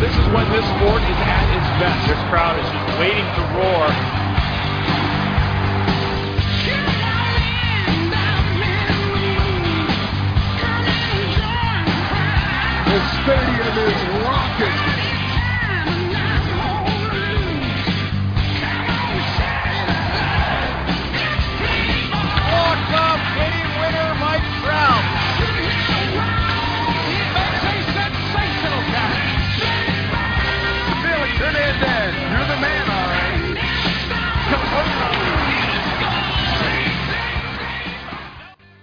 [0.00, 2.06] This is when this sport is at its best.
[2.06, 3.88] This crowd is just waiting to roar.
[12.84, 14.76] The stadium is rocking.
[22.52, 25.05] Walk up, winning winner Mike Trout.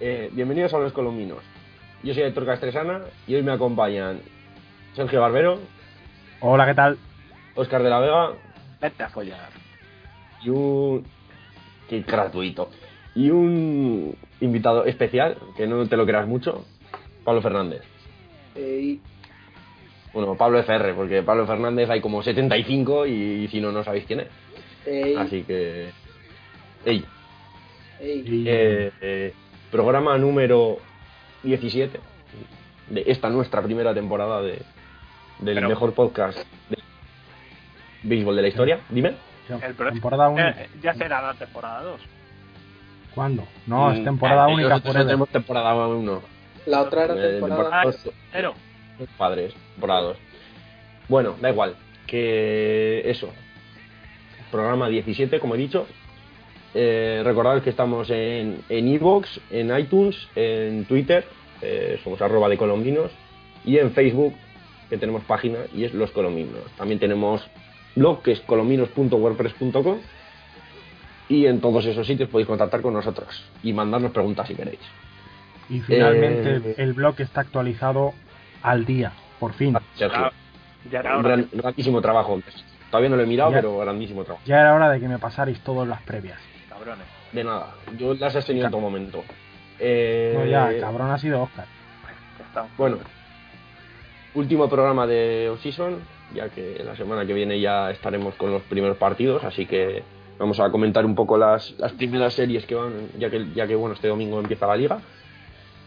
[0.05, 1.39] Eh, bienvenidos a Los Colombinos.
[2.03, 4.19] Yo soy Héctor Castresana y hoy me acompañan
[4.97, 5.59] Sergio Barbero,
[6.41, 6.97] Hola, ¿qué tal?
[7.55, 8.31] Óscar de la Vega
[8.81, 9.49] Vete a follar.
[10.43, 11.05] y un...
[11.87, 12.69] ¡Qué gratuito!
[13.15, 16.65] Y un invitado especial, que no te lo creas mucho,
[17.23, 17.81] Pablo Fernández.
[20.13, 24.19] Bueno, Pablo FR, porque Pablo Fernández hay como 75 y, si no, no sabéis quién
[24.19, 24.27] es.
[25.17, 25.91] Así que...
[26.85, 27.05] ¡Ey!
[28.01, 29.33] Y- Eh, eh,
[29.73, 30.77] programa número
[31.41, 31.99] 17
[32.91, 34.61] de esta nuestra primera temporada de,
[35.39, 36.37] del Pero- mejor podcast
[36.69, 36.77] de
[38.03, 38.79] béisbol de la historia.
[38.89, 39.15] Dime.
[39.49, 40.49] El temporada única.
[40.61, 42.01] Eh, ya será la temporada 2.
[43.15, 43.43] ¿Cuándo?
[43.65, 46.21] No, es Mm, temporada eh, única nosotros por tenemos temporada 1.
[46.67, 47.83] La otra era temporada.
[48.31, 48.53] Pero,
[49.17, 50.17] Padres, temporada dos.
[51.09, 51.75] Bueno, da igual.
[52.07, 53.29] Que eso.
[54.51, 55.87] Programa 17, como he dicho.
[56.73, 61.25] Eh, recordad que estamos en en iVoox, en iTunes, en Twitter,
[61.61, 63.11] eh, somos arroba de colombinos,
[63.65, 64.33] y en Facebook,
[64.89, 66.61] que tenemos página, y es Los Colombinos.
[66.77, 67.47] También tenemos
[67.95, 69.97] blog, que es colombinos.wordpress.com,
[71.29, 74.79] y en todos esos sitios podéis contactar con nosotros y mandarnos preguntas si queréis.
[75.69, 78.13] Y finalmente Eh, el, el blog está actualizado
[78.61, 79.75] al día, por fin.
[79.95, 80.31] Sergio,
[80.91, 81.35] ya, era un hora.
[81.37, 82.39] gran- grandísimo trabajo.
[82.91, 83.57] Todavía no lo he mirado, Ya.
[83.57, 84.43] pero grandísimo trabajo.
[84.45, 86.39] Ya era hora de que me pasarais todas las previas.
[86.83, 87.07] Cabrones.
[87.31, 89.23] De nada, yo las he tenido en todo momento.
[89.79, 91.65] Eh, No, ya, cabrón ha sido Oscar.
[92.45, 92.67] Está.
[92.77, 92.97] Bueno,
[94.35, 95.99] último programa de Off-Season,
[96.33, 100.03] ya que la semana que viene ya estaremos con los primeros partidos, así que
[100.37, 103.75] vamos a comentar un poco las, las primeras series que van, ya que, ya que
[103.75, 104.99] bueno, este domingo empieza la liga,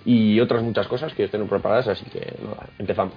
[0.04, 3.14] y otras muchas cosas que estén preparadas, así que nada, empezamos.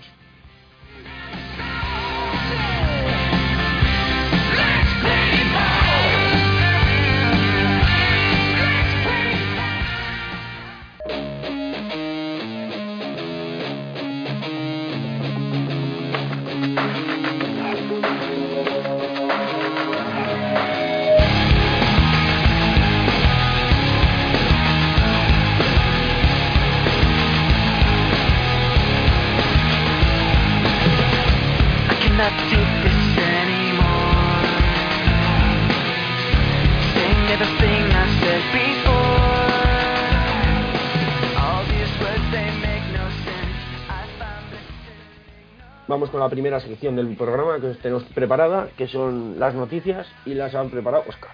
[46.29, 51.03] Primera sección del programa que tenemos preparada, que son las noticias, y las han preparado
[51.07, 51.31] Oscar.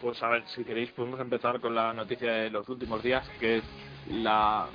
[0.00, 3.58] Pues a ver, si queréis podemos empezar con la noticia de los últimos días, que
[3.58, 3.64] es
[4.10, 4.66] la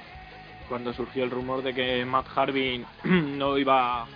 [0.72, 4.08] cuando surgió el rumor de que Matt Harvey no iba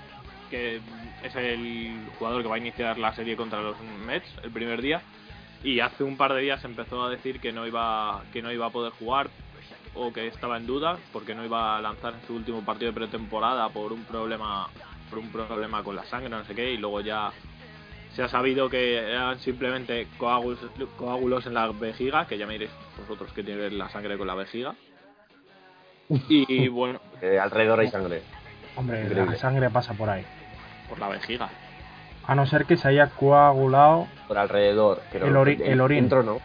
[0.50, 0.79] que
[1.22, 3.75] es el jugador que va a iniciar la serie contra los
[4.06, 5.01] Mets el primer día
[5.63, 8.68] y hace un par de días empezó a decir que no iba que no iba
[8.68, 9.29] a poder jugar
[9.95, 12.95] o que estaba en duda porque no iba a lanzar en su último partido de
[12.95, 14.68] pretemporada por un problema
[15.09, 17.31] por un problema con la sangre no sé qué y luego ya
[18.13, 20.59] se ha sabido que eran simplemente coágulos,
[20.97, 24.18] coágulos en la vejiga, que ya me diréis vosotros que tiene que ver la sangre
[24.18, 24.74] con la vejiga.
[26.30, 28.21] Y bueno, Eh, alrededor hay sangre.
[28.77, 29.31] Hombre, Increíble.
[29.31, 30.24] la sangre pasa por ahí.
[30.88, 31.50] por la vejiga.
[32.25, 34.07] A no ser que se haya coagulado.
[34.30, 35.01] Por alrededor.
[35.12, 36.00] Pero El ori- el orín.
[36.03, 36.39] Dentro no.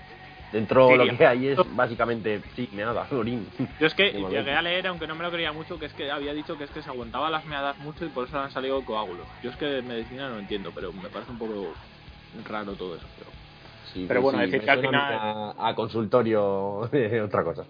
[0.53, 3.47] Dentro Sí, lo que hay es básicamente, sí, meada, orín.
[3.79, 6.11] Yo es que llegué a leer, aunque no me lo creía mucho, que es que
[6.11, 8.85] había dicho que es que se aguantaba las meadas mucho y por eso han salido
[8.85, 9.29] coágulos.
[9.43, 11.77] Yo es que de medicina no entiendo, pero me parece un poco
[12.45, 13.07] raro todo eso.
[13.17, 13.33] Pero
[13.93, 16.79] Sí, Pero sí, bueno, sí, decir que al final- a, a consultorio
[17.25, 17.65] otra cosa.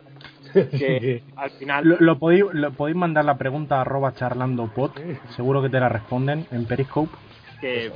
[0.79, 4.91] que al final Lo, lo podéis, lo podéis mandar la pregunta a arroba charlando pod,
[5.37, 7.17] seguro que te la responden en Periscope.
[7.61, 7.93] que,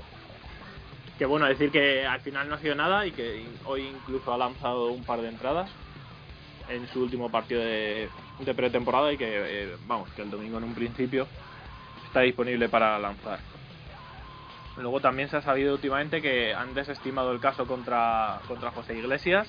[1.18, 4.38] que bueno, decir que al final no ha sido nada y que hoy incluso ha
[4.38, 5.70] lanzado un par de entradas
[6.68, 8.08] en su último partido de,
[8.40, 11.28] de pretemporada y que, eh, vamos, que el domingo en un principio
[12.06, 13.38] está disponible para lanzar.
[14.76, 19.48] Luego también se ha sabido últimamente que han desestimado el caso contra, contra José Iglesias,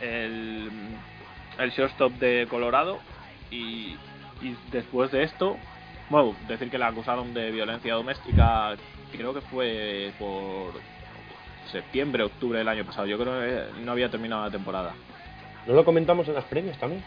[0.00, 0.68] el,
[1.58, 2.98] el shortstop de Colorado,
[3.50, 3.96] y,
[4.42, 5.56] y después de esto,
[6.10, 8.76] bueno, decir que le acusaron de violencia doméstica,
[9.10, 10.74] creo que fue por
[11.70, 13.06] septiembre, octubre del año pasado.
[13.06, 14.94] Yo creo que no había terminado la temporada.
[15.66, 17.02] ¿No lo comentamos en las premios también?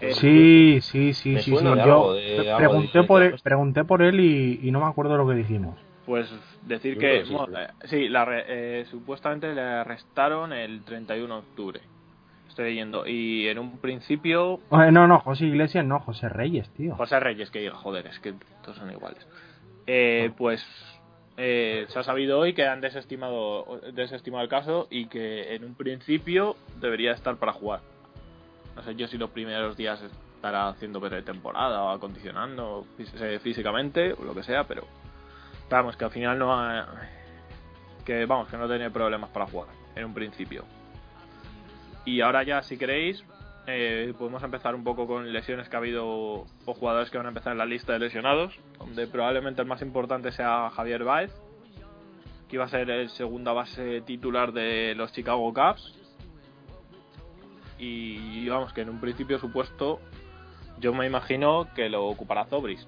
[0.00, 1.42] Eh, Sí, sí, sí, sí.
[1.42, 1.52] sí.
[1.84, 5.26] Yo de pregunté, de- por él, pregunté por él y, y no me acuerdo lo
[5.28, 5.78] que dijimos.
[6.04, 6.28] Pues
[6.62, 7.62] decir que, sí, bueno, sí.
[7.62, 8.44] eh, sí, la re-
[8.80, 11.80] eh, supuestamente le arrestaron el 31 de octubre.
[12.48, 13.06] Estoy leyendo.
[13.06, 16.94] Y en un principio, Eh, no, no, José Iglesias, no, José Reyes, tío.
[16.96, 19.26] José Reyes, que joder, es que todos son iguales.
[19.86, 20.64] Eh, pues
[21.36, 25.74] eh, se ha sabido hoy que han desestimado, desestimado el caso y que en un
[25.74, 27.80] principio debería estar para jugar.
[28.76, 30.00] No sé yo si los primeros días
[30.36, 34.86] estará haciendo pretemporada o acondicionando eh, físicamente o lo que sea, pero
[35.70, 36.86] vamos, que al final no ha,
[38.04, 40.64] que vamos, que no tiene problemas para jugar en un principio.
[42.04, 43.24] Y ahora ya, si queréis,
[43.66, 47.30] eh, podemos empezar un poco con lesiones que ha habido o jugadores que van a
[47.30, 51.32] empezar en la lista de lesionados, donde probablemente el más importante sea Javier Baez,
[52.48, 55.94] que iba a ser el segunda base titular de los Chicago Cubs.
[57.78, 60.00] Y vamos, que en un principio supuesto,
[60.78, 62.86] yo me imagino que lo ocupará Zobris.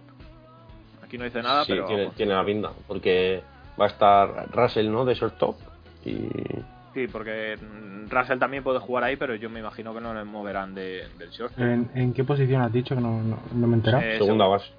[1.02, 3.42] Aquí no dice nada, sí, pero tiene, tiene la pinta, porque
[3.80, 5.04] va a estar Russell, ¿no?
[5.04, 5.56] De shortstop.
[6.04, 6.28] Y
[6.94, 10.24] sí, porque mm, Russell también puede jugar ahí, pero yo me imagino que no le
[10.24, 11.58] moverán de, del short.
[11.58, 14.02] ¿En, en qué posición has dicho que no, no, no me he enterado?
[14.04, 14.70] Eh, segunda seg- base.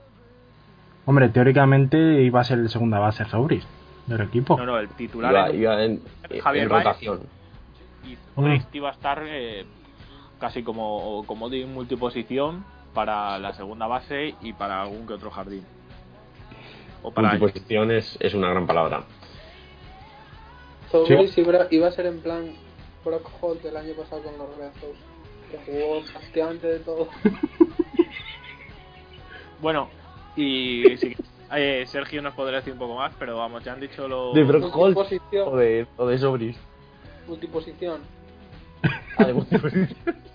[1.05, 3.65] Hombre, teóricamente iba a ser el segunda base Sobris
[4.07, 4.57] del equipo.
[4.57, 6.85] No, no, el titular Iba, en- iba en, en Javier Baez.
[6.85, 7.19] rotación.
[8.07, 8.15] y.
[8.33, 9.65] Zobris iba a estar eh,
[10.39, 12.63] casi como, como de multiposición
[12.93, 15.63] para la segunda base y para algún que otro jardín.
[17.03, 19.03] O para Multiposición es, es una gran palabra.
[21.05, 22.53] Zobris iba, iba a ser en plan
[23.03, 24.97] Brock Holt del año pasado con los Sox,
[25.51, 27.07] que jugó prácticamente de todo.
[29.61, 29.89] Bueno,
[30.35, 31.15] y sí,
[31.55, 34.33] eh, Sergio nos podrá decir un poco más, pero vamos, ya han dicho los...
[34.33, 36.57] De Brock Holt o de, o de Sobris.
[37.27, 38.01] Multiposición.
[39.17, 39.95] Ah, de multiposición.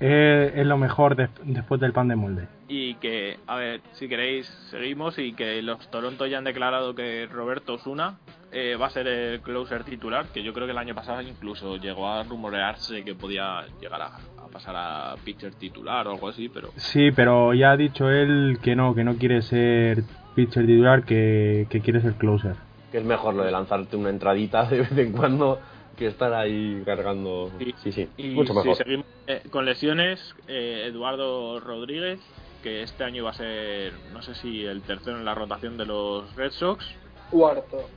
[0.00, 2.48] Es lo mejor des- después del pan de molde.
[2.68, 7.26] Y que, a ver, si queréis, seguimos y que los Toronto ya han declarado que
[7.30, 8.18] Roberto Osuna
[8.52, 11.76] eh, va a ser el closer titular, que yo creo que el año pasado incluso
[11.76, 16.48] llegó a rumorearse que podía llegar a, a pasar a pitcher titular o algo así,
[16.48, 20.02] pero Sí, pero ya ha dicho él que no, que no quiere ser
[20.34, 22.54] pitcher titular, que, que quiere ser closer.
[22.90, 25.60] que es mejor lo de lanzarte una entradita de vez en cuando
[25.96, 27.50] que estar ahí cargando.
[27.58, 27.74] Sí.
[27.82, 28.76] Sí, sí, Y mucho si mejor.
[28.76, 32.18] seguimos eh, con lesiones, eh, Eduardo Rodríguez,
[32.62, 35.86] que este año va a ser, no sé si el tercero en la rotación de
[35.86, 36.84] los Red Sox.
[37.30, 37.88] Cuarto.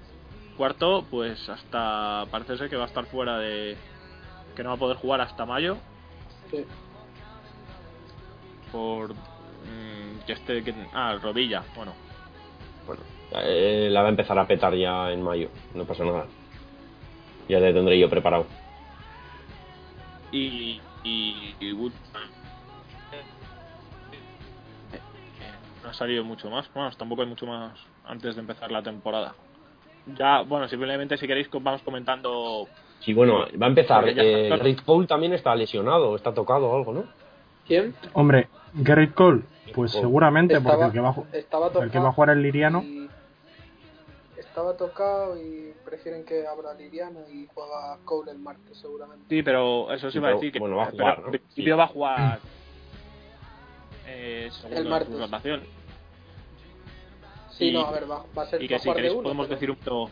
[0.58, 3.76] Cuarto, pues hasta parece ser que va a estar fuera de.
[4.56, 5.78] que no va a poder jugar hasta mayo.
[6.52, 6.66] Sí.
[8.72, 9.14] Por.
[9.14, 10.64] mm, que este.
[10.64, 11.94] Que, ah, rodilla, bueno.
[12.86, 13.02] Bueno,
[13.42, 16.26] eh, la va a empezar a petar ya en mayo, no pasa nada.
[17.48, 18.46] Ya le tendré yo preparado.
[20.32, 20.80] Y.
[21.04, 21.56] y.
[21.62, 21.74] eh,
[25.84, 26.70] no ha salido mucho más.
[26.74, 27.74] Bueno, tampoco hay mucho más
[28.06, 29.34] antes de empezar la temporada.
[30.18, 32.68] Ya, bueno, simplemente si queréis vamos comentando
[33.00, 34.08] Sí, bueno, va a empezar.
[34.08, 37.04] Eh, está- Rick Cole también está lesionado, está tocado o algo, ¿no?
[37.68, 37.94] ¿Quién?
[38.14, 39.42] Hombre, Garrett Cole,
[39.74, 43.03] pues seguramente, Estaba- porque el que, va, el que va a jugar el Liriano, y-
[44.54, 49.26] Estaba tocado y prefieren que abra Liriano y juega Cole el martes seguramente.
[49.28, 51.18] Sí, pero eso sí Sí, iba a pero, decir que bueno, va a pero jugar,
[51.18, 51.32] en ¿no?
[51.32, 51.78] principio Sí.
[51.80, 52.40] va a jugar
[54.06, 55.18] eh, El martes.
[55.18, 55.64] rotación.
[57.50, 59.14] Sí, Y- no, a ver, va, va a ser Y que va si de queréis
[59.16, 60.12] uno, podemos pero decir un poco.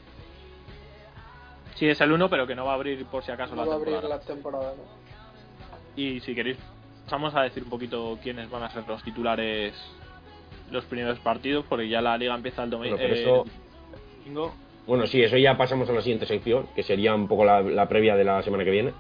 [1.76, 3.68] Sí, es el uno, pero que no va a abrir por si acaso no la
[3.68, 4.16] va a abrir temporada.
[4.18, 6.02] la temporada, ¿no?
[6.02, 6.58] Y si queréis,
[7.04, 9.76] pasamos a decir un poquito quiénes van a ser los titulares
[10.72, 13.44] los primeros partidos, porque ya la liga empieza el domi- Bueno, pero eh,
[14.88, 17.88] Bueno, sí, eso ya pasamos a la siguiente sección, que sería un poco la, la
[17.88, 18.94] previa de la semana que viene.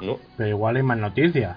[0.00, 0.18] ¿No?
[0.36, 1.56] pero igual hay más noticias.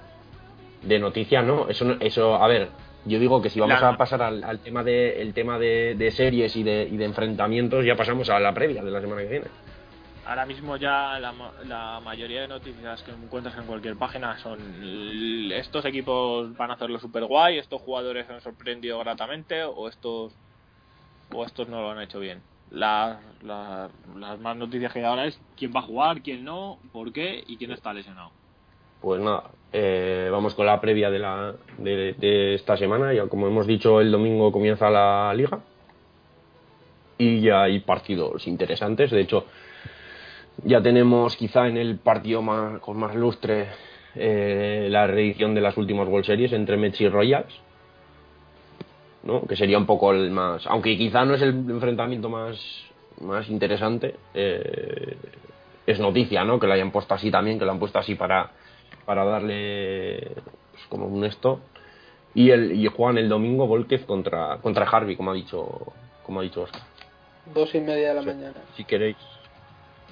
[0.81, 1.69] De noticias, no.
[1.69, 2.69] Eso, no- eso a ver,
[3.05, 5.95] yo digo que si vamos La- a pasar al, al tema de el tema de,
[5.95, 9.21] de series y de, y de enfrentamientos, ya pasamos a la previa de la semana
[9.21, 9.45] que viene.
[10.25, 14.59] ahora mismo ya la, ma- la mayoría de noticias que encuentras en cualquier página son
[15.51, 20.35] estos equipos van a hacerlo super guay, estos jugadores han sorprendido gratamente o estos
[21.33, 22.41] o estos no lo han hecho bien.
[22.71, 23.91] Las, las,
[24.39, 27.57] más noticias que hay ahora es quién va a jugar, quién no, por qué y
[27.57, 28.31] quién está lesionado.
[29.01, 33.13] Pues nada, eh, vamos con la previa de, la, de, de esta semana.
[33.13, 35.59] Ya como hemos dicho, el domingo comienza la liga.
[37.17, 39.11] Y ya hay partidos interesantes.
[39.11, 39.45] De hecho,
[40.63, 43.67] ya tenemos quizá en el partido más, con más lustre
[44.15, 47.53] eh, la reedición de las últimas World Series entre Mets y Royals.
[49.23, 49.41] ¿No?
[49.47, 50.65] Que sería un poco el más.
[50.67, 52.57] Aunque quizá no es el enfrentamiento más,
[53.21, 54.15] más interesante.
[54.33, 55.17] eh,
[55.87, 56.59] es noticia, ¿no?
[56.59, 58.51] Que lo hayan puesto así también, que lo han puesto así para,
[59.05, 60.31] para darle
[60.71, 61.59] pues, como un esto.
[62.35, 65.67] Y el y juegan el domingo Volquez contra, contra Harvey, como ha dicho
[66.23, 66.81] como ha dicho Oscar.
[67.53, 68.27] Dos y media de la Sí.
[68.27, 68.53] mañana.
[68.77, 69.17] Si queréis.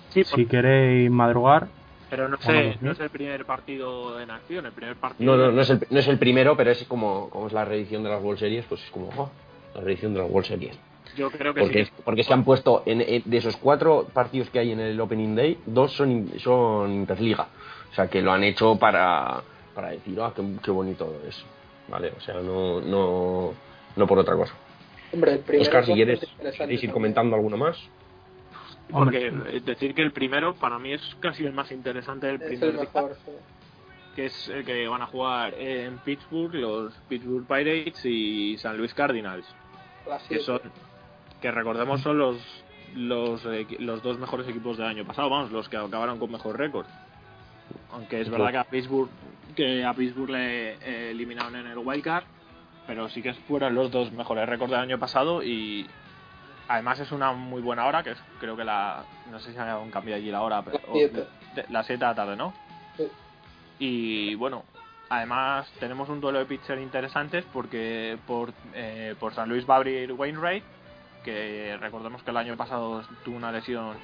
[0.09, 1.67] Sí, Si queréis madrugar,
[2.09, 5.45] pero no, Bueno, sé, no es el primer partido en acción, el primer partido No,
[5.45, 8.03] no, no es el, no es el primero, pero es como, como es la reedición
[8.03, 9.29] de las World Series, pues es como oh,
[9.75, 10.75] la reedición de las World Series.
[11.15, 11.91] yo creo que Porque, sí.
[12.03, 15.35] porque se han puesto, en, en- de esos cuatro partidos que hay en el Opening
[15.35, 17.47] Day, dos son, son Interliga.
[17.91, 19.41] O sea, que lo han hecho para,
[19.73, 21.43] para decir, ah, qué, qué bonito es.
[21.87, 23.53] Vale, o sea, no, no,
[23.95, 24.53] no por otra cosa.
[25.11, 26.21] Hombre, el primero Oscar, si quieres,
[26.69, 27.79] ir comentando alguno más.
[28.91, 29.31] Porque
[29.65, 33.15] decir que el primero para mí es casi el más interesante del Es primer mejor,
[33.25, 33.31] sí.
[34.15, 38.93] que es el que van a jugar en Pittsburgh los Pittsburgh Pirates y San Luis
[38.93, 39.45] Cardinals,
[40.27, 40.59] que son
[41.41, 42.37] que recordemos son los
[42.95, 43.47] los
[43.79, 46.87] los dos mejores equipos del año pasado, vamos, los que acabaron con mejor récord.
[47.91, 49.09] Aunque es verdad que a Pittsburgh
[49.55, 52.23] que a Pittsburgh le eh, eliminaron en el wildcard,
[52.87, 55.87] pero sí que fueron los dos mejores récords del año pasado y
[56.69, 59.75] además es una muy buena hora, que es creo que la no sé si han
[59.77, 61.27] un cambio allí la hora, pero Las siete.
[61.55, 62.53] de- las 7 de la tarde, ¿no?
[62.95, 63.11] Sí.
[63.79, 64.63] Y bueno,
[65.09, 69.77] además tenemos un duelo de pitcher interesantes porque por, eh, por San Luis va a
[69.77, 70.63] abrir Wainwright,
[71.23, 73.97] que recordemos que el año pasado tuvo una lesión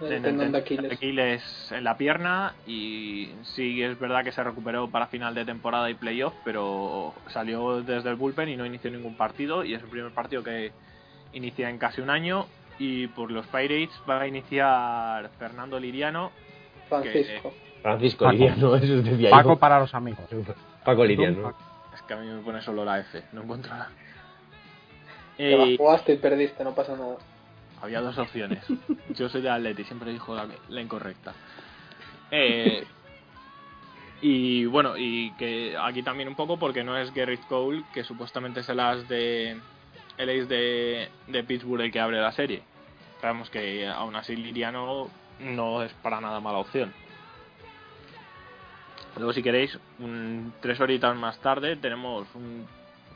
[0.00, 0.58] en tendón de.
[0.92, 5.90] Aquiles en la pierna y sí es verdad que se recuperó para final de temporada
[5.90, 9.88] y playoff, pero salió desde el bullpen y no inició ningún partido y es el
[9.88, 10.72] primer partido que
[11.32, 12.46] inicia en casi un año
[12.78, 16.30] y por los Pirates va a iniciar Fernando Liriano
[16.88, 17.52] Francisco.
[17.82, 18.32] Francisco Paco.
[18.36, 19.58] Liriano, eso es decía Paco yo.
[19.58, 20.24] para los amigos.
[20.84, 21.54] Paco Liriano.
[21.94, 23.88] Es que a mí me pone solo la F, no encuentro la.
[25.36, 27.16] Te la Eh, jugaste y perdiste, no pasa nada.
[27.82, 28.64] había dos opciones.
[29.14, 31.34] Yo soy de Atleti, siempre dijo la, la incorrecta.
[32.34, 32.86] Eh,
[34.22, 38.60] y bueno, y que aquí también un poco porque no es Garrett Cole, que supuestamente
[38.60, 39.58] es el as de
[40.18, 42.62] el ace de, de Pittsburgh el que abre la serie.
[43.20, 45.08] Sabemos que aún así Liriano
[45.40, 46.92] no es para nada mala opción.
[49.16, 52.66] Luego, si queréis, un- tres horitas más tarde tenemos un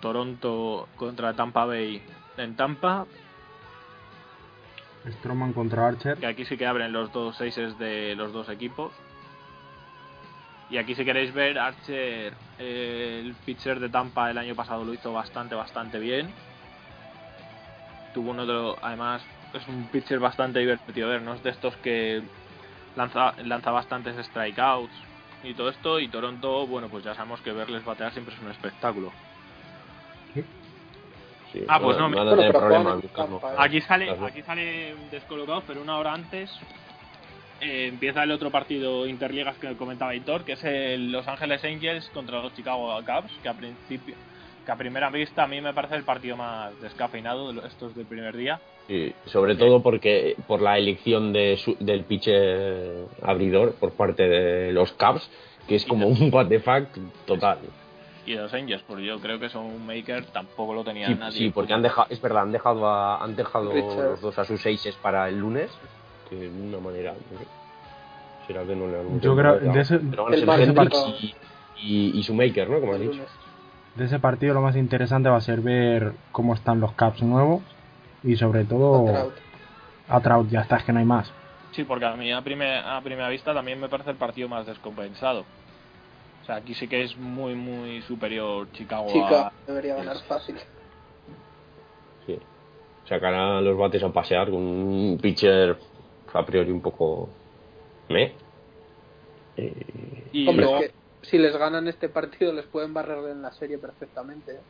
[0.00, 2.02] Toronto contra Tampa Bay
[2.36, 3.06] en Tampa,
[5.20, 6.18] Stroman contra Archer.
[6.18, 8.92] que aquí sí que abren los dos seises de los dos equipos.
[10.68, 14.92] Y aquí si queréis ver, Archer, eh, el pitcher de Tampa el año pasado lo
[14.92, 16.28] hizo bastante, bastante bien.
[18.16, 21.76] Tuvo uno de los, además es un pitcher bastante divertido ver, no es de estos
[21.76, 22.22] que
[22.94, 24.94] lanza, lanza bastantes strikeouts
[25.42, 26.00] y todo esto.
[26.00, 29.12] Y Toronto, bueno, pues ya sabemos que verles batear siempre es un espectáculo.
[31.52, 33.38] Sí, Ah, pues a- no, me- van a tener Bueno, pero problemas juegan en buscando.
[33.38, 33.66] Tampa, ¿eh?
[33.68, 36.58] Aquí sale, aquí sale descolocado, pero una hora antes
[37.60, 42.08] eh, empieza el otro partido interligas que comentaba Hitor, que es el Los Ángeles Angels
[42.14, 44.16] contra los Chicago Cubs, que a principio,
[44.66, 47.94] que a primera vista a mí me parece el partido más descafeinado de los- estos
[47.94, 48.60] del primer día.
[48.88, 54.72] Sí, sobre todo porque por la elección de su- del pitcher abridor por parte de
[54.72, 55.28] los Cubs,
[55.68, 56.88] que es como un what the fuck
[57.26, 57.58] total.
[58.26, 61.14] Y de los Angels, porque yo creo que son un maker tampoco lo tenía Sí,
[61.14, 61.38] nadie.
[61.38, 63.96] sí, porque han dejado, es verdad, han dejado a, han dejado Richard.
[64.10, 65.70] los dos a sus seises para el lunes,
[66.28, 67.14] que de una manera
[68.48, 71.34] será que no le han Yo creo- de ese- pero van a el y,
[71.78, 72.80] y, y su maker, ¿no?
[72.80, 73.24] Como has dicho.
[73.96, 77.62] De ese partido lo más interesante va a ser ver cómo están los Caps nuevos
[78.22, 79.34] y sobre todo Trout.
[80.08, 80.48] a Trout.
[80.50, 81.32] Ya está, es que no hay más.
[81.72, 84.66] Sí, porque a mí a, prime- a primera vista también me parece el partido más
[84.66, 85.44] descompensado.
[86.42, 89.52] O sea, aquí sí que es muy, muy superior Chicago Chica a...
[89.66, 90.56] debería ganar fácil.
[92.26, 92.38] Sí.
[93.08, 95.76] Sacará los bates a pasear con un pitcher
[96.34, 97.28] a priori un poco
[98.10, 98.32] me.
[99.56, 100.94] Eh, Y Hombre, luego- es que
[101.30, 104.52] si les ganan este partido les pueden barrer en la serie perfectamente.
[104.52, 104.60] ¿eh?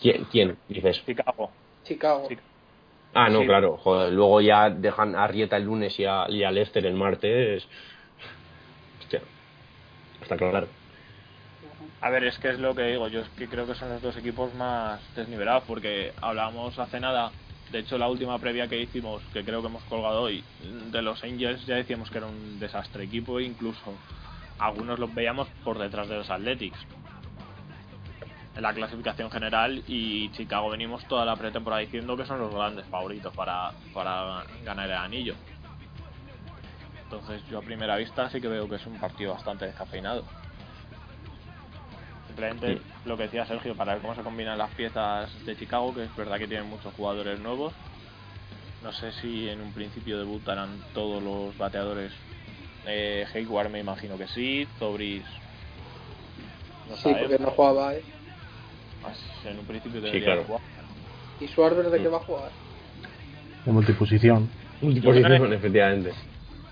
[0.00, 0.56] ¿Quién, ¿Quién?
[0.68, 1.02] Dices.
[1.04, 1.50] Chicago.
[1.84, 2.28] Chicago.
[3.12, 3.46] Ah, no, Sí.
[3.46, 3.76] claro.
[3.78, 7.66] Joder, luego ya dejan a Rieta el lunes y a, y a Lester el martes.
[9.00, 9.20] Hostia.
[10.22, 10.68] Está claro.
[12.02, 14.00] A ver, es que es lo que digo, yo es que creo que son los
[14.00, 17.30] dos equipos más desnivelados, porque hablábamos hace nada,
[17.72, 20.42] de hecho la última previa que hicimos, que creo que hemos colgado hoy,
[20.90, 23.92] de los Angels ya decíamos que era un desastre equipo incluso
[24.60, 26.78] algunos los veíamos por detrás de los Athletics
[28.56, 32.84] en la clasificación general y Chicago venimos toda la pretemporada diciendo que son los grandes
[32.86, 35.34] favoritos para, para ganar el anillo.
[37.04, 40.24] Entonces yo a primera vista sí que veo que es un partido bastante descafeinado.
[42.26, 42.82] Simplemente Sí.
[43.04, 46.16] lo que decía Sergio, para ver cómo se combinan las piezas de Chicago, que es
[46.16, 47.72] verdad que tienen muchos jugadores nuevos.
[48.82, 52.12] No sé si en un principio debutarán todos los bateadores.
[52.86, 55.24] Eh, Hayward me imagino que sí, Zobris
[56.88, 58.02] no sí, porque no jugaba, ¿eh?
[59.02, 60.44] Más en un principio Sí, debería claro.
[60.44, 60.60] jugar.
[61.40, 62.02] ¿Y Schwarber de Mm.
[62.02, 62.50] qué va a jugar?
[63.64, 64.48] De multiposición.
[64.80, 66.12] Multiposición, efectivamente.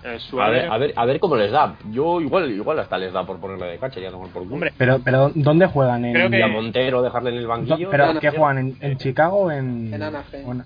[0.03, 1.75] Eh, A ver, a ver, a ver cómo les da.
[1.91, 4.53] Yo igual, igual hasta les da por ponerle de cacha y a tomar por culo.
[4.55, 6.05] Hombre, Pero, pero ¿dónde juegan?
[6.05, 7.89] ¿En, Creo que- Montero dejarle en el banquillo.
[7.91, 8.57] ¿Pero qué juegan?
[8.57, 9.93] ¿En, en Chicago o en...?
[9.93, 10.47] En Anaheim.
[10.47, 10.65] o en- en-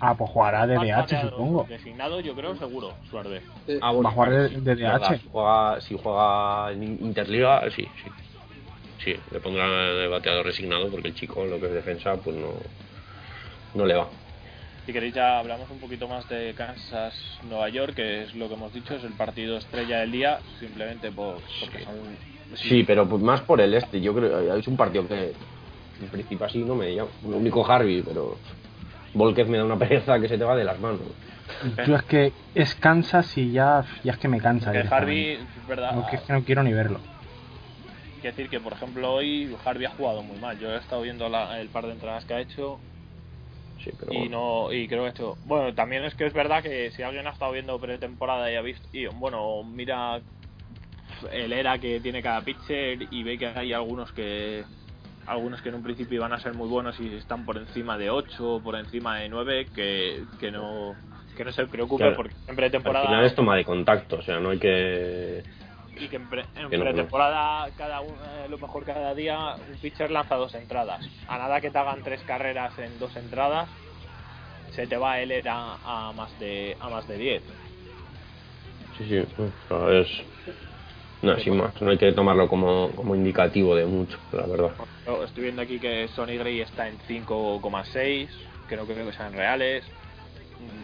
[0.00, 1.66] ah, pues jugará de más DH, bateador supongo.
[1.68, 3.42] Designado, yo creo, seguro, Suárez.
[3.66, 3.78] Sí.
[3.80, 5.00] Ah, bueno, Va a jugar de- sí, de es verdad.
[5.10, 5.18] DH.
[5.20, 8.10] Si juega, si juega en Interliga, sí, sí.
[9.04, 12.54] Sí, le pondrán de bateador resignado porque el chico, lo que es defensa, pues no,
[13.74, 14.08] no le va.
[14.86, 17.14] Si queréis ya hablamos un poquito más de Kansas
[17.48, 21.10] Nueva York, que es lo que hemos dicho, es el partido estrella del día, simplemente
[21.10, 21.84] por, porque Sí.
[21.84, 24.00] son Sí, pero pues más por el este.
[24.00, 25.32] Yo creo que es un partido que
[26.00, 27.10] en principio así no me llama.
[27.26, 28.38] Lo único Harvey, pero
[29.14, 31.00] Volquez me da una pereza que se te va de las manos.
[31.86, 34.72] Yo es que es Kansas y ya, ya es que me cansa.
[34.72, 34.78] que.
[34.90, 37.00] Harvey, es verdad, No, que es que no quiero ni verlo.
[38.20, 40.58] quiero decir que por ejemplo hoy Harvey ha jugado muy mal.
[40.58, 42.80] Yo he estado viendo la- el par de entradas que ha hecho
[43.78, 46.62] Sí, pero y no y creo que ha hecho bueno también es que es verdad
[46.62, 50.22] que si alguien ha estado viendo pretemporada y ha visto y bueno mira
[51.32, 54.64] el era que tiene cada pitcher y ve que hay algunos que
[55.26, 58.10] algunos que en un principio iban a ser muy buenos y están por encima de
[58.10, 60.94] 8 por encima de 9 que, que no
[61.36, 62.16] que no se preocupe Claro.
[62.16, 65.42] porque en al pretemporada final es toma de contacto, o sea, no hay que.
[65.96, 69.56] y que en, pre- en Que no, pretemporada cada uno, eh, lo mejor cada día
[69.68, 73.68] un pitcher lanza dos entradas a nada que te hagan tres carreras en dos entradas
[74.70, 77.42] se te va el era a más de a más de 10
[78.98, 80.08] Sí, sí, o es.
[81.24, 84.70] No, sin más, no hay que tomarlo como, como indicativo de mucho, la verdad.
[85.24, 88.28] Estoy viendo aquí que Sonny Gray está en 5,6
[88.68, 89.84] que no creo que sean reales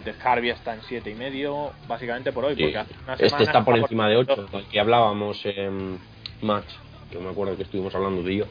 [0.05, 2.63] de Harvey está en siete y medio básicamente por hoy Sí.
[2.63, 5.99] porque hace una Este está por encima de 8, del que hablábamos en
[6.43, 6.69] Match,
[7.11, 8.47] que me acuerdo que estuvimos hablando de ello,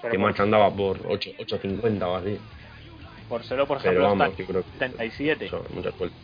[0.00, 2.38] pero que por, Match andaba por 8, 8.50 o así.
[3.28, 4.78] por cero por Pero ejemplo vamos, está yo creo en que
[5.10, 6.18] 77 son muchas vueltas.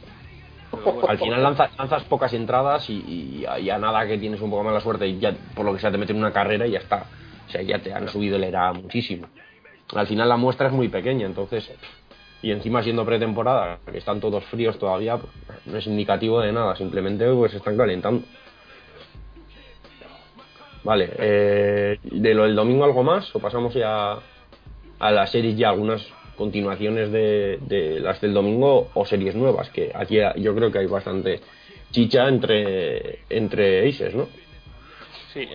[1.08, 4.80] Al final lanzas, lanzas pocas entradas y, y a- nada que tienes un poco mala
[4.80, 7.06] suerte y ya por lo que sea te meten una carrera y ya está.
[7.46, 9.28] O sea, ya te han subido el ERA muchísimo.
[9.94, 11.70] Al final la muestra es muy pequeña, entonces...
[12.40, 15.18] Y encima siendo pretemporada, que están todos fríos todavía,
[15.66, 18.24] no es indicativo de nada, simplemente pues están calentando.
[20.84, 24.18] Vale, eh, de lo del domingo algo más o pasamos ya
[25.00, 26.06] a las series ya algunas
[26.38, 30.86] continuaciones de, de las del domingo o series nuevas, que aquí yo creo que hay
[30.86, 31.40] bastante
[31.90, 34.28] chicha entre, entre aces, ¿no?
[35.34, 35.46] Sí,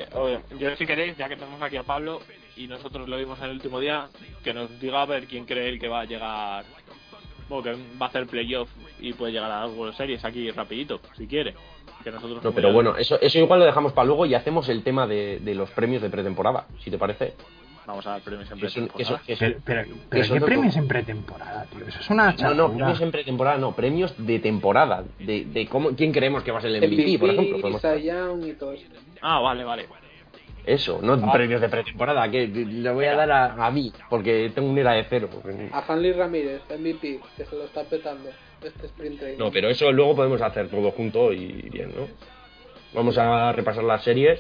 [0.60, 2.22] yo si queréis, ya que tenemos aquí a Pablo
[2.56, 4.08] y nosotros lo vimos en el último día,
[4.44, 6.66] que nos diga a ver quién cree el que va a llegar,
[7.50, 8.70] o que va a hacer playoff
[9.00, 11.54] y puede llegar a World Series aquí rapidito, si quiere.
[12.04, 14.84] Que nosotros No, pero bueno, eso, eso igual lo dejamos para luego y hacemos el
[14.84, 17.34] tema de, de los premios de pretemporada, si te parece.
[17.86, 19.22] Vamos a dar premios en pretemporada.
[19.28, 21.86] Pero, pero, que pero son ¿qué todo- premios en pretemporada, tío?
[21.88, 22.56] Eso es una No, chafura.
[22.56, 25.04] no, premios en pretemporada, no, premios de temporada.
[25.20, 27.60] De, de cómo, quién creemos que va a ser el MVP, MVP, por ejemplo.
[27.62, 28.86] podemos- Cy Young y todo eso.
[29.22, 29.86] Ah, vale, vale.
[30.66, 31.32] Eso, no Ah.
[31.34, 34.94] premios de pretemporada, que le voy a dar a, a mí, porque tengo un era
[34.94, 35.30] de cero.
[35.74, 38.30] A Hanley Ramírez, MVP, que se lo está petando
[38.64, 39.38] este sprint training.
[39.40, 42.08] No, pero eso luego podemos hacer todo junto y bien, ¿no?
[42.94, 44.40] Vamos a repasar las series,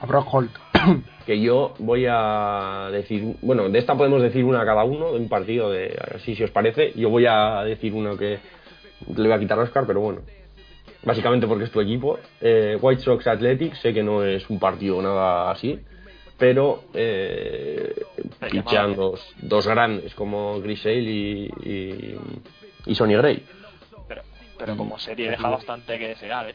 [0.00, 0.50] A Brock Holt.
[1.26, 5.28] que yo voy a decir, bueno, de esta podemos decir una cada uno, de un
[5.28, 6.92] partido, de así si os parece.
[6.96, 8.38] Yo voy a decir uno que
[9.14, 10.22] le voy a quitar a Oscar, pero bueno.
[11.02, 12.18] Básicamente porque es tu equipo.
[12.40, 15.78] Eh, White Sox Athletics, sé que no es un partido nada así,
[16.36, 17.94] pero eh,
[18.96, 22.18] dos, dos grandes como Grisale y, y,
[22.86, 23.44] y Sonny Gray.
[24.08, 24.22] Pero,
[24.58, 26.54] pero como serie deja bastante que desear, ¿eh?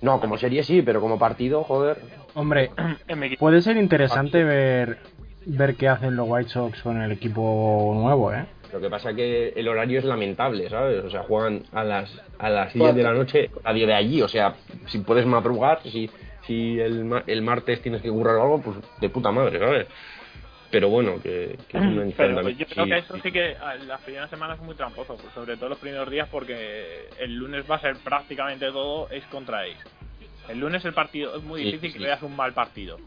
[0.00, 1.98] No, como serie sí, pero como partido, joder.
[2.34, 2.70] Hombre,
[3.38, 4.98] puede ser interesante ver
[5.46, 8.46] ver qué hacen los White Sox con el equipo nuevo, ¿eh?
[8.72, 11.04] Lo que pasa que el horario es lamentable, ¿sabes?
[11.04, 14.22] O sea, juegan a las a las 10 de la noche, radio de allí.
[14.22, 14.54] O sea,
[14.86, 16.10] si puedes madrugar, si,
[16.46, 19.86] si el, ma- el martes tienes que currar algo, pues de puta madre, ¿sabes?
[20.72, 22.58] Pero bueno, que, que es un Pero enfrentamiento.
[22.64, 23.30] yo creo Sí, que eso sí.
[23.30, 27.06] que a- las primeras semanas es muy tramposo, pues, sobre todo los primeros días, porque
[27.20, 29.76] el lunes va a ser prácticamente todo Ace contra Ace.
[30.48, 31.98] El lunes el partido es muy Sí, difícil sí.
[31.98, 32.98] que veas un mal partido.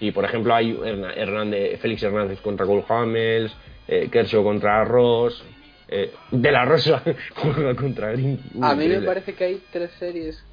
[0.00, 0.78] Y por ejemplo hay
[1.16, 3.52] Hernández, Félix Hernández contra Cole Hamels,
[3.88, 5.42] eh, Kershaw contra Ross,
[5.88, 7.02] eh, De La Rosa
[7.36, 8.38] juega contra Green.
[8.54, 10.44] Uy, A mí me parece que hay tres series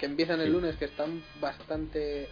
[0.00, 0.52] que empiezan el Sí.
[0.52, 2.28] lunes que están bastante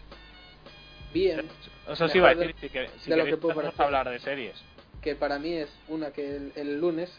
[1.12, 1.49] bien.
[1.88, 3.81] Eso sí iba a decir, de- si, que, si de lo que puedo empezamos parecer.
[3.83, 4.62] a hablar de series.
[5.03, 7.11] que para mí es una que el, el lunes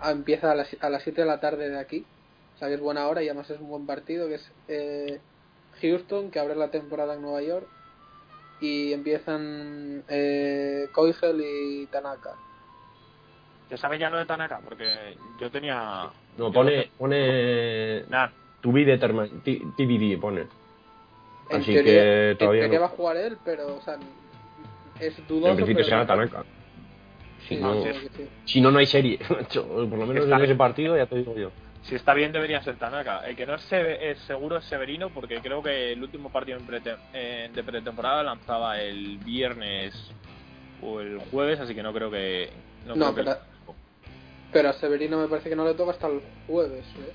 [0.00, 2.04] ah, empieza a las, a las 7 de la tarde de aquí,
[2.54, 5.20] o sea que es buena hora y además es un buen partido, que es eh,
[5.80, 7.66] Houston, que abre la temporada en Nueva York,
[8.60, 12.34] y empiezan eh, Koigel y Tanaka.
[13.70, 14.60] ¿Ya sabes ya lo de Tanaka?
[14.60, 16.08] Porque yo tenía...
[16.38, 18.28] No, pone, pone Nah,
[18.62, 20.46] To be determined, T- TBD pone.
[21.50, 22.86] En Así teoría, que en todavía teoría no.
[22.86, 23.96] va a jugar él, pero o sea,
[25.00, 25.50] es dudoso.
[25.50, 26.44] En principio pero será Tanaka.
[27.48, 28.28] Si Sí, no, sí.
[28.44, 29.18] si no, no hay serie.
[29.54, 31.50] Por lo menos Está en ese partido ya te digo yo.
[31.88, 33.26] Si está bien debería ser Tanaka.
[33.26, 36.58] El que no es, se- es seguro es Severino, porque creo que el último partido
[36.58, 36.66] en
[37.12, 39.94] eh, de pretemporada lanzaba el viernes
[40.82, 42.50] o el jueves, así que no creo que...
[42.86, 43.30] No, No, creo que-
[43.64, 43.76] pero-
[44.52, 47.12] Pero a Severino me parece que no le toca hasta el jueves, ¿eh?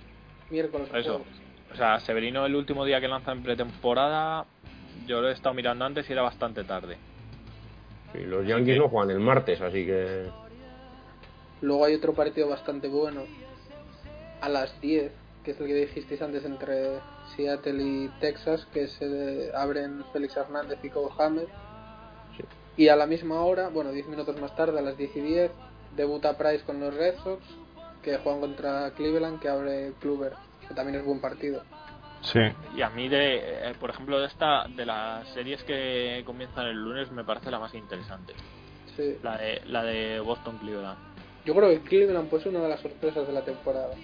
[0.49, 1.13] miércoles o Eso.
[1.19, 1.33] jueves.
[1.73, 4.45] O sea, Severino el último día que lanza en pretemporada,
[5.07, 6.97] yo lo he estado mirando antes y era bastante tarde.
[8.13, 10.25] Y los Yankees que- no juegan el martes, así que.
[11.61, 13.21] Luego hay otro partido bastante bueno
[14.41, 15.11] a las 10,
[15.43, 16.99] que es el que dijisteis antes entre
[17.35, 21.47] Seattle y Texas, que se abren Félix Hernández y Cole Hammer.
[22.35, 22.43] Sí.
[22.77, 25.51] Y a la misma hora, bueno, 10 minutos más tarde, a las 10 y 10,
[25.95, 27.43] debuta Price con los Red Sox,
[28.01, 30.33] que juegan contra Cleveland, que abre Kluber,
[30.67, 31.63] que también es buen partido.
[32.21, 32.39] Sí.
[32.75, 36.77] Y a mí, de, eh, por ejemplo, de esta de las series que comienzan el
[36.77, 38.33] lunes, me parece la más interesante.
[38.95, 39.17] Sí.
[39.23, 40.97] La de, la de Boston Cleveland.
[41.45, 43.95] Yo creo que Cleveland pues, es una de las sorpresas de la temporada.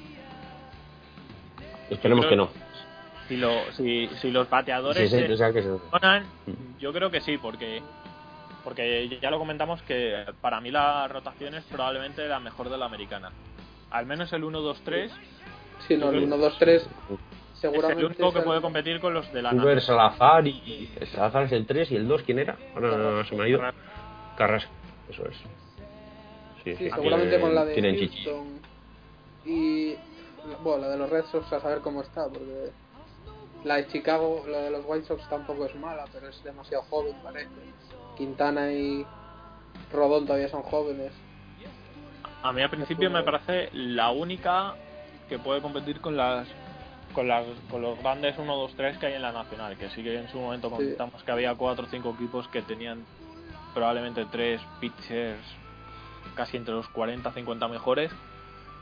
[1.89, 2.49] Esperemos que no.
[3.27, 6.25] Si, lo, si, si los bateadores Sí, sí, se o sea que se- funcionan,
[6.79, 7.81] yo creo que sí, porque
[8.63, 12.85] porque ya lo comentamos que para mí la rotación es probablemente la mejor de la
[12.85, 13.31] americana.
[13.91, 15.09] Al menos el 1-2-3
[15.87, 16.25] Sí, no, el Sí.
[16.25, 16.89] 1, 2, 3 es
[17.59, 17.99] seguramente.
[18.01, 20.49] el único que puede competir con los de la Uber, Salazar y.
[20.51, 22.57] y- Salazar es el 3 y el 2, ¿quién era?
[22.75, 23.61] Ahora se me ha ido.
[24.37, 24.71] Carrasco,
[25.09, 25.35] eso es.
[25.37, 28.23] Sí, Sí, sí, seguramente con la de tienen chichi.
[28.25, 28.59] Houston
[29.45, 29.95] y
[30.63, 32.71] bueno, la de los Red Sox a saber cómo está, porque
[33.63, 37.15] la de Chicago, la de los White Sox tampoco es mala, pero es demasiado joven
[37.23, 37.49] parece.
[38.15, 39.05] Quintana y
[39.91, 41.11] Rodón todavía son jóvenes.
[42.43, 44.75] A mí al principio me parece la única
[45.27, 46.47] que puede competir con las
[47.13, 50.03] con las con los grandes 1 2 3 que hay en la nacional, que sí
[50.03, 53.05] que en su momento comentamos que había cuatro o cinco equipos que tenían
[53.73, 55.41] probablemente tres pitchers
[56.35, 58.11] casi entre los 40 50 mejores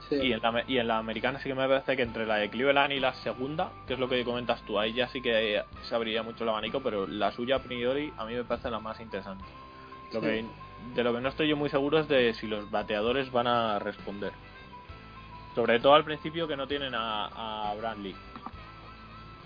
[0.09, 0.15] Sí.
[0.17, 2.49] y en la y en la americana sí que me parece que entre la de
[2.49, 5.95] Cleveland y la segunda, que es lo que comentas tú, ahí ya sí que se
[5.95, 8.99] abriría mucho el abanico, pero la suya a priori a mí me parece la más
[8.99, 9.43] interesante.
[10.13, 10.25] Lo Sí.
[10.27, 10.45] que
[10.93, 13.79] de lo que no estoy yo muy seguro es de si los bateadores van a
[13.79, 14.31] responder.
[15.55, 18.13] Sobre todo al principio que no tienen a, a Bradley,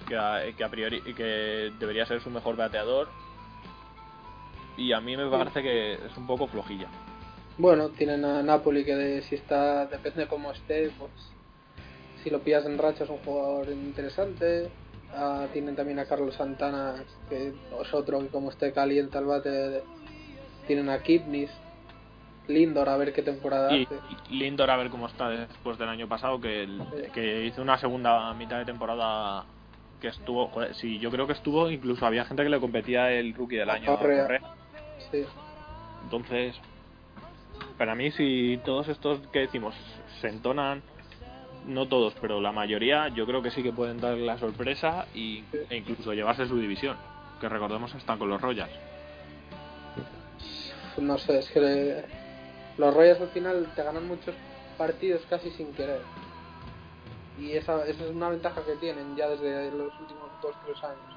[0.07, 3.07] que a, que a priori que debería ser su mejor bateador.
[4.75, 6.87] Y a mí me parece que es un poco flojilla.
[7.59, 11.11] Bueno, tienen a Napoli que de- si está, depende de cómo esté, pues
[12.23, 14.69] si lo pillas en racha es un jugador interesante.
[15.13, 19.83] Ah, tienen también a Carlos Santana, que es otro que como esté caliente al bate.
[20.67, 21.49] Tienen a Kipnis,
[22.47, 23.99] Lindor, a ver qué temporada Y, hace.
[24.29, 27.11] Lindor a ver cómo está después del año pasado, que, el- Sí.
[27.11, 29.43] que hizo una segunda mitad de temporada
[29.99, 33.33] que estuvo, joder, sí, yo creo que estuvo, incluso había gente que le competía el
[33.33, 33.97] rookie del año.
[33.97, 34.41] Correa.
[35.11, 35.25] Sí.
[36.03, 36.55] Entonces,
[37.77, 39.75] para mí, si todos estos que decimos
[40.21, 40.81] se entonan,
[41.65, 45.43] no todos, pero la mayoría, yo creo que sí que pueden dar la sorpresa y,
[45.69, 46.97] e incluso llevarse su división.
[47.39, 48.71] Que recordemos están con los Royals.
[50.97, 52.05] No sé, es que le-
[52.77, 54.35] los Royals al final te ganan muchos
[54.77, 56.01] partidos casi sin querer.
[57.39, 61.15] Y esa, esa es una ventaja que tienen ya desde los últimos 2-3 años.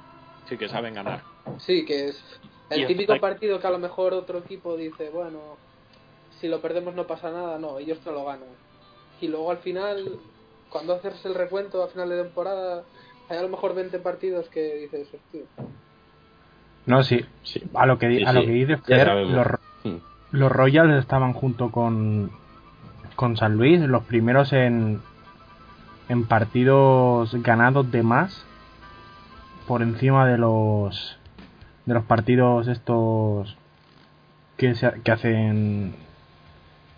[0.49, 1.23] Sí que saben ganar.
[1.59, 2.25] Sí, que es
[2.71, 5.57] el típico partido que a lo mejor otro equipo dice, bueno,
[6.43, 8.49] si lo perdemos no pasa nada, no, ellos te lo ganan.
[9.21, 10.19] Y luego al final,
[10.69, 12.83] cuando haces el recuento a final de temporada,
[13.31, 15.43] hay a lo mejor 20 partidos que dices, hostia,
[16.85, 17.25] No, sí.
[17.45, 17.63] Sí.
[17.75, 19.47] A lo que, Sí, a lo sí, que dice ya Fer, los,
[19.85, 19.97] Mm.
[20.33, 22.31] los Royals estaban junto con
[23.17, 25.01] con San Luis, los primeros en,
[26.09, 28.45] en partidos ganados de más
[29.69, 31.19] por encima de los
[31.87, 33.57] de los partidos estos
[34.57, 35.95] que, se- que hacen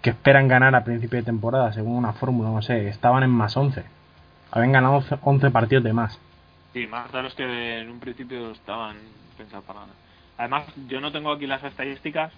[0.04, 3.56] que esperan ganar a principio de temporada según una fórmula, no sé, estaban en más
[3.56, 3.82] 11.
[4.50, 6.20] Habían ganado 11 11 partidos de más.
[6.74, 8.98] Sí, más de los que en un principio estaban
[9.38, 9.92] pensados para nada.
[10.36, 12.34] Además, yo no tengo aquí las estadísticas,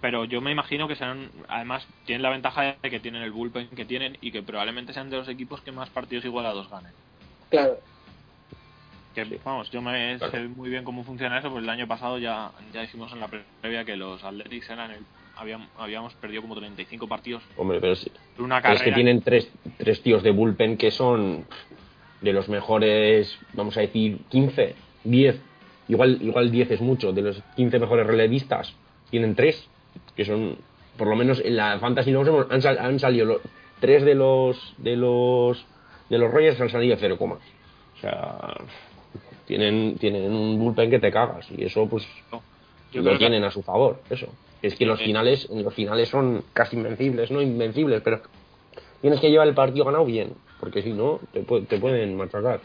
[0.00, 3.68] pero yo me imagino que serán, además, tienen la ventaja de que tienen el bullpen
[3.68, 6.90] que tienen y que probablemente sean de los equipos que más partidos igualados ganen.
[7.48, 7.76] Claro.
[9.14, 10.32] Que, vamos, yo me Claro.
[10.32, 13.28] sé muy bien cómo funciona eso, porque el año pasado ya, ya dijimos en la
[13.60, 15.04] previa que los Athletics eran el,
[15.42, 18.78] habían, habíamos perdido como 35 partidos Hombre, pero es, por una carrera.
[18.80, 21.44] es que tienen tres, tres tíos de bullpen que son
[22.20, 24.74] de los mejores, vamos a decir, 15,
[25.04, 25.40] 10.
[25.88, 27.12] Igual, igual 10 es mucho.
[27.12, 28.72] De los 15 mejores relevistas,
[29.10, 29.68] tienen tres,
[30.14, 30.56] que son,
[30.96, 33.40] por lo menos en la Fantasy League han, sal- han salido los,
[33.80, 35.66] tres de los de los
[36.08, 37.40] de los Rogers han salido cero comas.
[37.96, 38.54] O sea,
[39.46, 42.40] tienen, tienen un bullpen que te cagas y eso pues Yo
[42.92, 44.28] lo creo que- tienen a su favor, eso.
[44.62, 48.22] Es que los finales, los finales son casi invencibles, no invencibles, pero
[49.00, 52.60] tienes que llevar el partido ganado bien, porque si no, te, pu- te pueden machacar.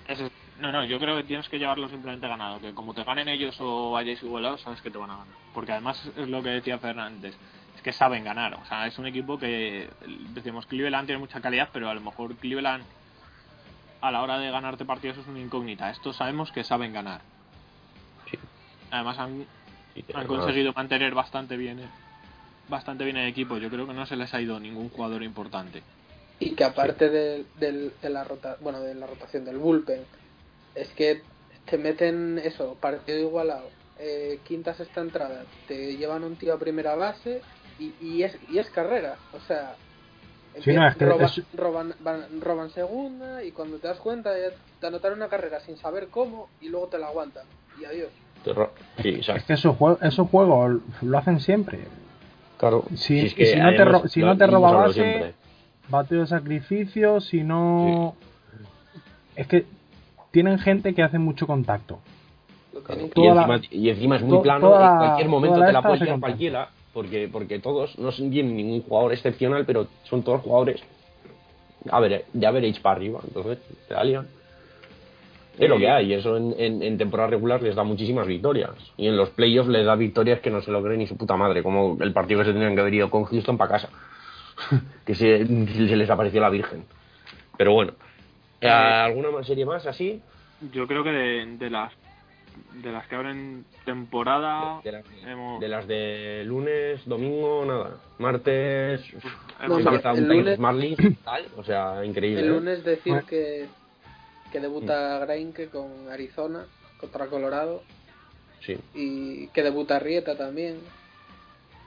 [0.59, 3.55] No, no, yo creo que tienes que llevarlo simplemente ganado, que como te ganen ellos
[3.59, 5.35] o vayáis igualados, sabes que te van a ganar.
[5.53, 7.35] Porque además es lo que decía Fernández,
[7.75, 8.55] es que saben ganar.
[8.55, 9.87] O sea, es un equipo que,
[10.33, 12.83] decimos, Cleveland tiene mucha calidad, pero a lo mejor Cleveland
[14.01, 15.89] a la hora de ganarte partidos es una incógnita.
[15.91, 17.21] Estos sabemos que saben ganar.
[18.29, 18.37] Sí.
[18.91, 19.45] Además han,
[19.97, 21.91] Y han conseguido mantener bastante bien
[22.67, 23.57] bastante bien el equipo.
[23.57, 25.83] Yo creo que no se les ha ido ningún jugador importante.
[26.39, 30.07] Y que aparte de, del- de la rota, bueno, de la rotación del bullpen,
[30.75, 31.27] es que
[31.65, 36.95] te meten eso, partido igualado, eh, quinta, sexta entrada, te llevan un tío a primera
[36.95, 39.79] base y, y es y es carrera, o sea,
[40.59, 44.37] Sí, no, es que roba- es- roban, van- roban segunda y cuando te das cuenta
[44.39, 48.13] ya te anotaron una carrera sin saber cómo y luego te la aguantan y adiós.
[48.47, 51.79] Te ro- Sí, Es que esos juegos, esos juegos lo hacen siempre.
[52.57, 52.83] Claro.
[52.95, 55.33] Si- es que si no te ro- si lo- no te hemos roba base, siempre.
[55.89, 58.15] Bateo de sacrificio, si no...
[59.35, 59.65] Es que
[60.31, 61.99] tienen gente que hace mucho contacto.
[62.83, 65.67] Claro, Y, la- encima, y encima es muy plano, toda en cualquier momento te la
[65.67, 66.31] esta puede hace llevar contacto.
[66.31, 70.81] cualquiera, porque, porque todos no son- tienen ningún jugador excepcional, pero son todos jugadores
[71.89, 74.27] a ver, de average para arriba, entonces te la lían.
[75.59, 78.71] Es lo que hay, y eso en, en, en temporada regular les da muchísimas victorias.
[78.97, 81.35] Y en los playoffs les da victorias que no se lo cree ni su puta
[81.35, 83.89] madre, como el partido que se tenían que haber ido con Houston para casa.
[85.05, 86.83] que se, se les apareció la Virgen.
[87.57, 87.93] Pero bueno,
[88.61, 90.21] Eh, ¿alguna serie más así?
[90.73, 91.93] Yo creo que de, de las
[92.83, 97.97] de las que abren temporada De, las- hemos- de las de lunes, domingo, nada.
[98.17, 99.01] Martes,
[99.63, 102.41] hemos No, empieza el un lunes- Marley, tal, o sea, increíble.
[102.41, 102.49] El ¿eh?
[102.49, 103.67] lunes decir que,
[104.57, 106.65] que debuta Greinke con Arizona
[106.99, 107.83] contra Colorado
[108.59, 110.79] Sí, y que debuta Rieta también.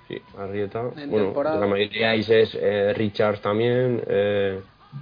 [0.07, 0.89] sí, Arrieta.
[0.97, 1.59] En Bueno, temporada.
[1.59, 4.01] la mayoría es eh, Richards también.
[4.07, 4.61] Eh,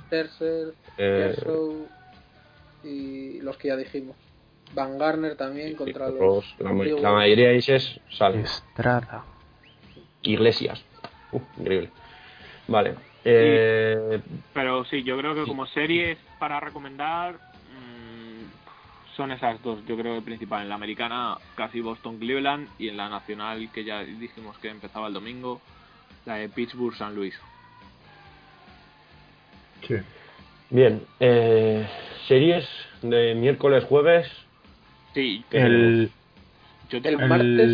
[0.08, 1.36] Tercer, eh,
[2.84, 4.16] y los que ya dijimos.
[4.74, 6.18] Van Garner también contra los.
[6.18, 8.40] Ross, la, la mayoría es sale.
[8.40, 9.24] Estrada.
[10.22, 10.82] Iglesias.
[11.58, 11.90] Increíble.
[12.66, 12.94] Vale.
[13.24, 14.20] Eh,
[14.54, 17.36] Pero sí, yo creo que como series para recomendar
[19.18, 19.84] son esas dos.
[19.86, 20.62] Yo creo que principal.
[20.62, 25.08] En la americana casi Boston Cleveland y en la nacional que ya dijimos que empezaba
[25.08, 25.60] el domingo,
[26.24, 27.34] la de Pittsburgh San Luis.
[29.86, 29.96] Sí.
[30.70, 31.02] bien.
[31.20, 31.86] Eh,
[32.26, 32.66] series
[33.02, 34.28] de miércoles, jueves.
[35.14, 36.10] Sí, ¿Qué El,
[36.90, 37.70] yo El martes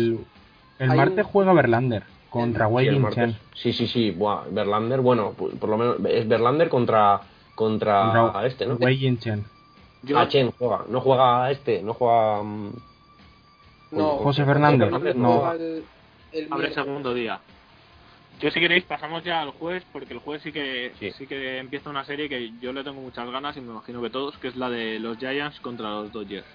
[0.79, 2.71] el martes un- juega Verlander contra Sí.
[3.13, 3.37] Chen.
[3.53, 4.11] Sí, sí, sí.
[4.11, 7.21] Buah, Verlander, bueno, por, por lo menos es Verlander contra
[7.53, 8.75] contra, Contra este, ¿no?
[8.75, 9.45] Wei Chen.
[10.05, 12.71] Yo- Ah, Chen juega, no juega este, no juega mm,
[13.91, 15.51] No, José Fernández, Fernández no.
[15.53, 16.73] el, el abre miércoles.
[16.73, 17.39] segundo día.
[18.41, 21.11] Yo si queréis pasamos ya al jueves porque el jueves sí que Sí.
[21.11, 21.25] sí.
[21.27, 24.37] que empieza una serie que yo le tengo muchas ganas y me imagino que todos,
[24.39, 26.45] que es la de los Giants contra los Dodgers.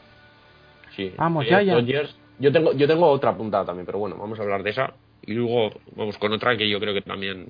[0.94, 1.12] Sí.
[1.16, 1.64] Vamos, Eh.
[1.64, 2.14] Dodgers.
[2.38, 4.92] Yo tengo, yo tengo otra puntada también, pero bueno, vamos a hablar de esa.
[5.22, 7.46] Y luego vamos con otra que yo creo que también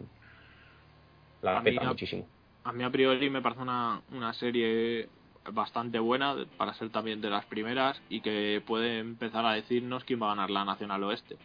[1.43, 2.27] la A mí peta no- muchísimo.
[2.65, 5.09] A mí a priori me parece una, una serie
[5.53, 10.21] bastante buena para ser también de las primeras y que puede empezar a decirnos quién
[10.23, 11.37] va a ganar la Nacional Oeste.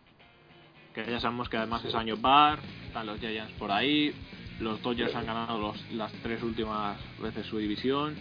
[0.93, 4.13] Que ya sabemos que además es año par, están los Giants por ahí,
[4.59, 8.15] los Dodgers han ganado los- las tres últimas veces su división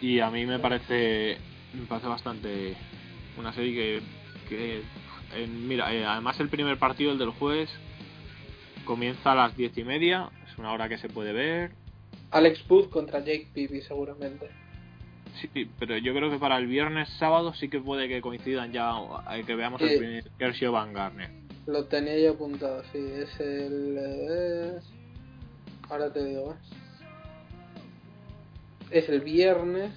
[0.00, 1.38] y a mí me parece
[1.74, 2.74] me parece bastante
[3.38, 4.02] una serie que,
[4.48, 4.82] que
[5.36, 7.70] en- mira eh, además el primer partido el del jueves
[8.84, 11.70] comienza a las diez y media, es una hora que se puede ver.
[12.30, 14.48] Alex Booth contra Jake Peavy seguramente.
[15.40, 18.92] Sí, pero yo creo que para el viernes sábado sí que puede que coincidan ya,
[19.32, 19.88] eh, que veamos Sí.
[19.88, 21.30] el primer Kershaw Van Garner.
[21.66, 23.98] Lo tenía yo apuntado, sí, es el...
[24.78, 24.90] es-
[25.88, 26.56] Ahora te digo, ¿eh?
[28.90, 29.92] Es el viernes,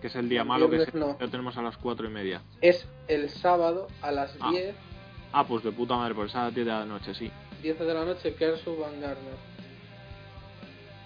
[0.00, 1.16] Que es el día El malo que se- no.
[1.18, 2.42] lo tenemos a las cuatro y media.
[2.60, 4.50] es el sábado a las Ah.
[4.50, 4.74] 10,
[5.32, 7.30] Ah, pues de puta madre, por esa 10 de la noche, sí.
[7.62, 9.34] 10 de la noche, Kershaw Van Garner.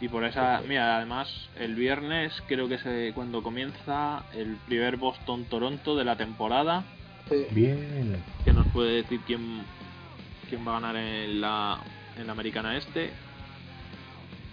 [0.01, 5.97] Y por esa, mira, además el viernes creo que es cuando comienza el primer Boston-Toronto
[5.97, 6.85] de la temporada,
[7.29, 7.47] Sí.
[7.51, 8.23] Bien.
[8.45, 9.63] que nos puede decir quién,
[10.49, 11.79] quién va a ganar en la,
[12.17, 13.11] en la americana este.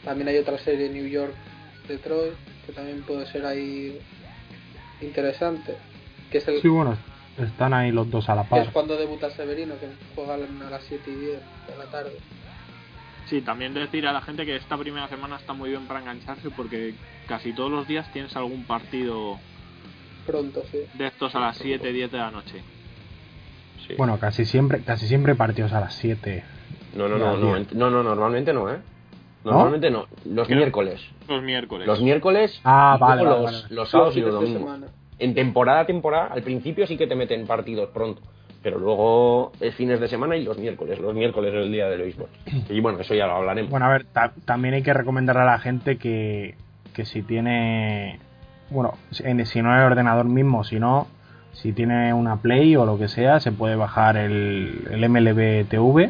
[0.03, 1.33] También hay otra serie, New York,
[1.87, 2.33] Detroit,
[2.65, 3.97] que también puede ser ahí
[5.01, 5.77] interesante.
[6.31, 6.97] Que es, el, Sí, bueno,
[7.37, 8.73] están ahí los dos a la que es par.
[8.73, 12.17] cuando debuta Severino, que juega a las 7 y 10 de la tarde.
[13.25, 16.49] Sí, también decir a la gente que esta primera semana está muy bien para engancharse
[16.51, 16.93] porque
[17.27, 19.37] casi todos los días tienes algún partido
[20.27, 20.79] Pronto, sí.
[20.93, 22.61] de estos a las 7, 10 de la noche.
[23.87, 23.93] Sí.
[23.97, 26.43] Bueno, casi siempre, casi siempre partidos a las 7.
[26.95, 28.77] no, no, no, no, no, no, normalmente no, ¿eh?
[29.43, 30.07] Normalmente no.
[30.25, 30.99] Los miércoles.
[31.27, 31.85] Los miércoles.
[31.87, 33.75] Los miércoles Ah, vale, vale, los, vale.
[33.75, 34.79] los sábados y Los domingos.
[35.19, 38.21] En temporada a temporada, al principio sí que te meten partidos pronto,
[38.65, 40.97] pero luego es fines de semana y los miércoles.
[40.99, 42.27] Los miércoles es el día del béisbol.
[42.71, 43.69] Y bueno, eso ya lo hablaremos.
[43.69, 46.55] Bueno, a ver, ta- también hay que recomendarle a la gente que,
[46.95, 48.17] que si tiene,
[48.71, 51.07] bueno, en- si no en el ordenador mismo, si no,
[51.53, 56.09] si tiene una Play o lo que sea, se puede bajar el, el MLB TV,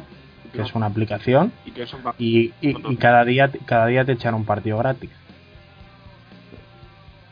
[0.53, 4.13] que es una aplicación, Y que son y, y- y cada día cada día te
[4.13, 5.09] echan un partido gratis.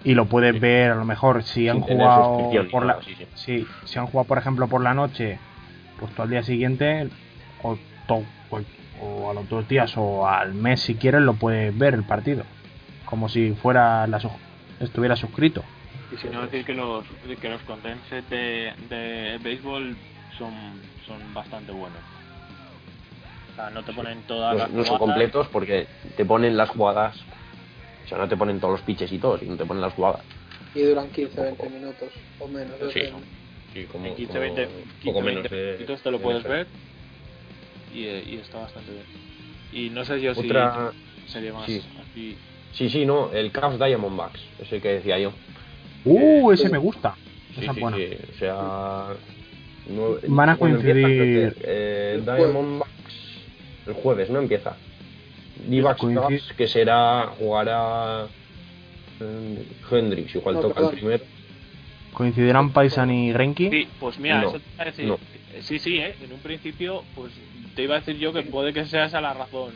[0.03, 0.59] Y lo puedes Sí.
[0.59, 2.37] ver, a lo mejor, si han Sin jugado
[2.71, 3.25] por la, nada, sí, sí.
[3.35, 5.39] Sí, si han jugado, por ejemplo, por la noche,
[5.97, 7.09] pues tú al día siguiente,
[7.61, 8.61] o, to- o-
[8.99, 12.43] o a los dos días, o al mes si quieres, lo puedes ver el partido.
[13.05, 14.19] Como si fuera la,
[14.79, 15.63] estuviera suscrito.
[16.11, 17.05] Y si no decir que los
[17.41, 19.95] que los condenses de, de béisbol
[20.37, 22.01] son, son bastante buenos.
[23.51, 25.87] O sea, no te ponen todas No, las no son completos porque
[26.17, 27.23] te ponen las jugadas.
[28.03, 30.21] O sea, no te ponen todos los pitches y todo, sino te ponen las jugadas.
[30.75, 32.75] Y duran 15-20 minutos o menos.
[32.93, 33.01] Sí.
[33.73, 36.23] Sí, como, En 15, como 20, poco 15, menos 20 de- minutitos te lo de
[36.23, 36.67] puedes ver.
[37.93, 39.03] Y, eh, y está bastante bien.
[39.71, 40.91] Y no sé yo Otra.
[41.25, 41.81] si sería más sí.
[42.11, 42.37] así.
[42.73, 45.31] Sí, sí, no, el Cavs Diamondbacks, ese que decía yo.
[46.05, 46.51] ¡Uh!
[46.51, 47.15] Eh, ese me gusta.
[47.55, 47.97] Sí, Esa sí, es buena.
[47.97, 49.07] sí, o sea.
[49.89, 51.07] no- Van a ¿cuándo empieza?
[51.07, 52.21] coincidir- Eh.
[52.23, 52.91] Diamondbacks.
[53.87, 54.39] El jueves, ¿no?
[54.39, 54.75] Empieza.
[56.15, 57.27] Cavs, que será.
[57.39, 58.27] Jugará.
[59.19, 60.93] eh, Hendrix, igual No, toca perdón.
[60.93, 61.23] el primero.
[62.13, 63.69] ¿Coincidirán Paisan y Renki?
[63.69, 65.05] Sí, pues mira, No, eso te iba a decir.
[65.05, 65.15] no.
[65.53, 66.15] Eh, Sí, sí, ¿eh?
[66.23, 67.31] En un principio, pues
[67.75, 69.71] te iba a decir yo que puede que sea esa la razón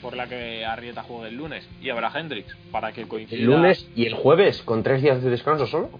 [0.00, 3.38] por la que Arrieta juegue el lunes y habrá Hendrix para que coincida.
[3.38, 5.90] El lunes y el jueves, con tres días de descanso solo.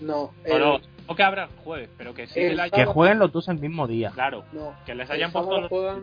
[0.00, 2.70] No, No, el- no, no que habrá el jueves, pero que sí El que la
[2.70, 4.10] Que jueguen los dos el mismo día.
[4.10, 4.74] Claro, no.
[4.84, 5.60] que les El hayan puesto.
[5.60, 6.02] los- juegan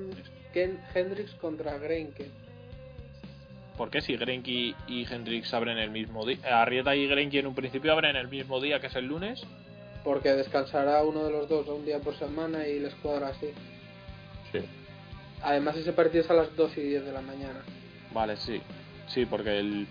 [0.54, 2.30] Ken Hendrix contra Greinke.
[3.78, 6.62] ¿Por qué si Grenky y Hendrix abren el mismo día?
[6.62, 9.42] Arrieta y Grenky en un principio abren el mismo día que es el lunes.
[10.04, 13.48] Porque descansará uno de los dos un día por semana y les cuadra así.
[14.52, 14.60] Sí.
[15.42, 17.64] Además, ese partido es a las 2 y 10 de la mañana.
[18.14, 18.62] Vale, sí.
[19.08, 19.88] Sí, porque el,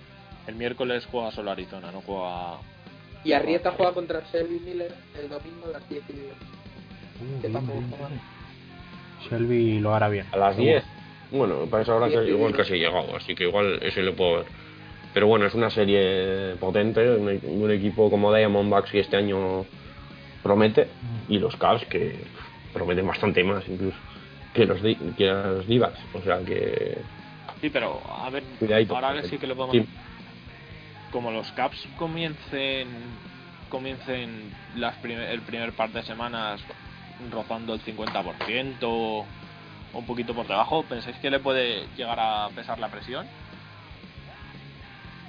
[0.47, 2.59] el miércoles juega solo Arizona, no juega.
[3.25, 6.25] Y Arrieta juega contra Shelby Miller el domingo a las 10 y 10.
[6.27, 8.13] Uh, Que bien, tampoco bien, está mal.
[8.13, 8.40] bien.
[9.29, 10.27] Shelby lo hará bien.
[10.33, 10.85] A las 10.
[11.33, 14.39] Bueno, para esa hora que igual casi he llegado, así que igual ese lo puedo
[14.39, 14.47] ver.
[15.15, 19.65] Pero bueno, es una serie potente, un, un equipo como Diamondbacks que este año
[20.43, 20.89] promete,
[21.29, 22.17] y los Cavs que
[22.73, 23.97] prometen bastante más incluso
[24.55, 26.01] que los, que los D-backs.
[26.15, 26.99] O sea que
[27.61, 29.77] Sí, pero a ver, Cuidadito, ahora sí que lo podemos.
[29.77, 29.85] sí.
[31.13, 32.89] Como los Caps comiencen
[33.69, 36.61] comiencen las primer- el primer par de semanas
[37.31, 39.27] rozando el 50% o
[39.93, 43.27] un poquito por debajo, ¿pensáis que le puede llegar a pesar la presión?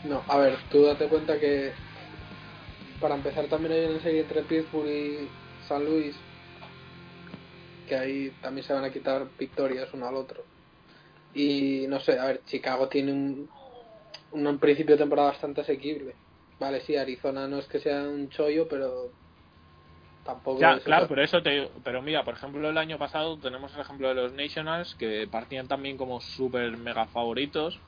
[0.03, 1.73] No, a ver, tú date cuenta que
[2.99, 5.29] para empezar también hay una serie entre Pittsburgh y
[5.67, 6.15] San Luis
[7.87, 10.45] que ahí también se van a quitar victorias uno al otro.
[11.33, 13.49] Y no sé, a ver, Chicago tiene un,
[14.31, 16.15] un, principio de temporada bastante asequible.
[16.59, 19.11] Vale, sí, Arizona no es que sea un chollo, pero
[20.23, 23.81] tampoco Ya, claro, pero eso te pero mira, por ejemplo, el año pasado tenemos el
[23.81, 27.79] ejemplo de los Nationals que partían también como super mega favoritos.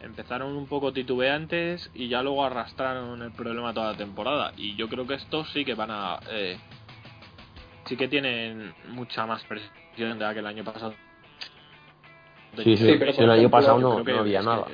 [0.00, 4.52] Empezaron un poco titubeantes y ya luego arrastraron el problema toda la temporada.
[4.56, 6.18] Y yo creo que estos sí que van a.
[6.30, 6.58] eh,
[7.86, 10.94] sí que tienen mucha más presión de la que el año pasado.
[12.56, 14.66] Sí, sí, Sí, pero si el año pasado no, que no había que- nada.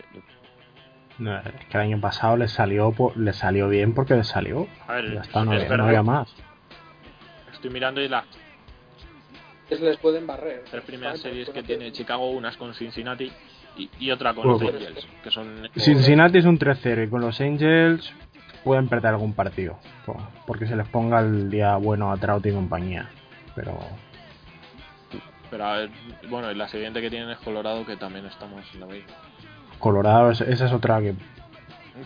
[1.18, 4.66] No, es que el año pasado le salió le salió bien porque le salió.
[4.88, 5.76] A ver, Ya está, no, es había, verdad.
[5.78, 6.34] no había más.
[7.62, 8.24] Estoy mirando y las
[9.70, 10.64] Es les pueden barrer.
[10.68, 13.30] tres primeras series que tiene tienen- Chicago, unas con Cincinnati
[13.76, 17.20] y, y otra con los pues, Angels, que son Cincinnati es un 3-0 y con
[17.20, 18.12] los Angels
[18.64, 19.78] pueden perder algún partido.
[20.04, 23.08] po- Porque se les ponga el día bueno a Trout y compañía.
[23.54, 23.78] Pero
[25.48, 25.90] Pero a ver,
[26.28, 29.04] bueno, y la siguiente que tienen es Colorado, que también estamos en la B.
[29.78, 31.14] Colorado, es- esa es otra que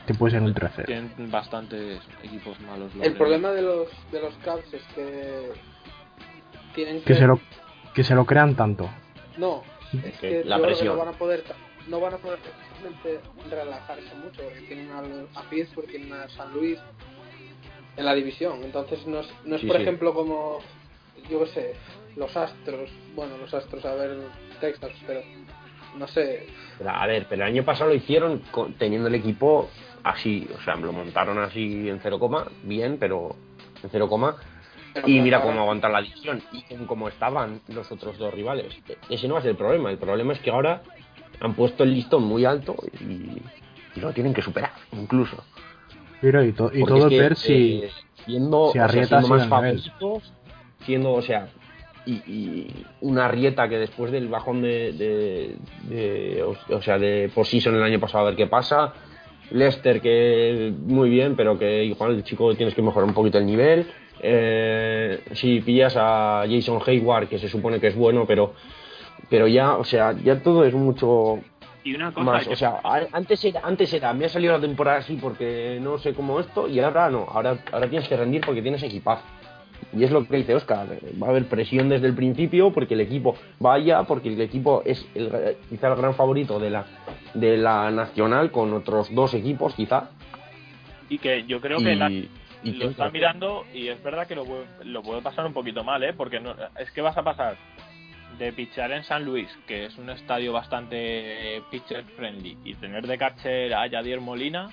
[0.06, 0.84] te puede ser un 3-0.
[0.86, 2.94] Tienen bastantes equipos malos.
[2.94, 5.52] los El de- problema de los de los Cavs es que
[6.74, 7.40] tienen que, Que se lo,
[7.94, 8.88] que se lo crean tanto.
[9.38, 9.62] no
[10.04, 10.96] es Que la que presión.
[10.96, 11.44] no van a poder
[11.88, 12.38] no van a poder
[12.80, 16.78] realmente relajarse mucho porque tienen al, a Pittsburgh tienen a San Luis
[17.96, 19.82] en la división entonces no es, no es Sí, por sí.
[19.82, 20.58] ejemplo como
[21.30, 21.74] yo qué sé
[22.16, 24.18] los Astros bueno los Astros a ver
[24.60, 25.20] Texas pero
[25.98, 26.46] no sé
[26.78, 29.68] Pero, a ver, pero el año pasado lo hicieron con- teniendo el equipo
[30.04, 33.34] así, o sea, lo montaron así en cero coma, bien, pero
[33.82, 34.36] en cero coma.
[34.94, 38.32] pero Y mira ahora- cómo aguantan la división y en cómo estaban los otros dos
[38.32, 38.66] rivales.
[38.88, 39.90] E- Ese no va a ser el problema.
[39.90, 40.82] El problema es que ahora
[41.40, 43.42] han puesto el listón muy alto y,
[43.96, 45.42] y lo tienen que superar, incluso.
[46.20, 47.80] Pero y, to- y todo es que, ver si.
[47.84, 47.90] eh,
[48.24, 50.32] siendo, si o sea, siendo más favoritos,
[50.84, 51.48] siendo, o sea,
[52.06, 55.56] y, y una Arrieta que después del bajón de, de,
[55.88, 58.94] de- o, o sea, de position el año pasado a ver qué pasa,
[59.50, 63.46] Lester que muy bien, pero que igual el chico tienes que mejorar un poquito el
[63.46, 63.86] nivel.
[64.20, 68.54] Eh, si pillas a Jason Hayward que se supone que es bueno, pero
[69.28, 71.40] pero ya, o sea, ya todo es mucho
[71.84, 72.80] Y una cosa, más, que- o sea,
[73.12, 76.68] antes era, antes era, me ha salido la temporada así porque no sé cómo esto,
[76.68, 79.22] y ahora no, ahora, ahora tienes que rendir porque tienes equipazo.
[79.96, 80.86] Y es lo que dice Oscar,
[81.22, 85.06] va a haber presión desde el principio porque el equipo vaya, porque el equipo es
[85.14, 86.84] el, quizá el gran favorito de la,
[87.34, 90.10] de la nacional con otros dos equipos quizá.
[91.08, 92.28] y que yo creo y, que la- y
[92.72, 96.02] lo está mirando y es verdad que lo, puede- lo puede pasar un poquito mal,
[96.02, 96.12] ¿eh?
[96.12, 97.56] Porque no, es que vas a pasar
[98.38, 103.06] de pichar en San Luis, que es un estadio bastante eh, pitcher friendly, y tener
[103.06, 104.68] de catcher a Yadier Molina,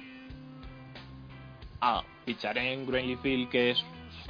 [1.82, 3.86] a pichar en Greenleaf Field, que es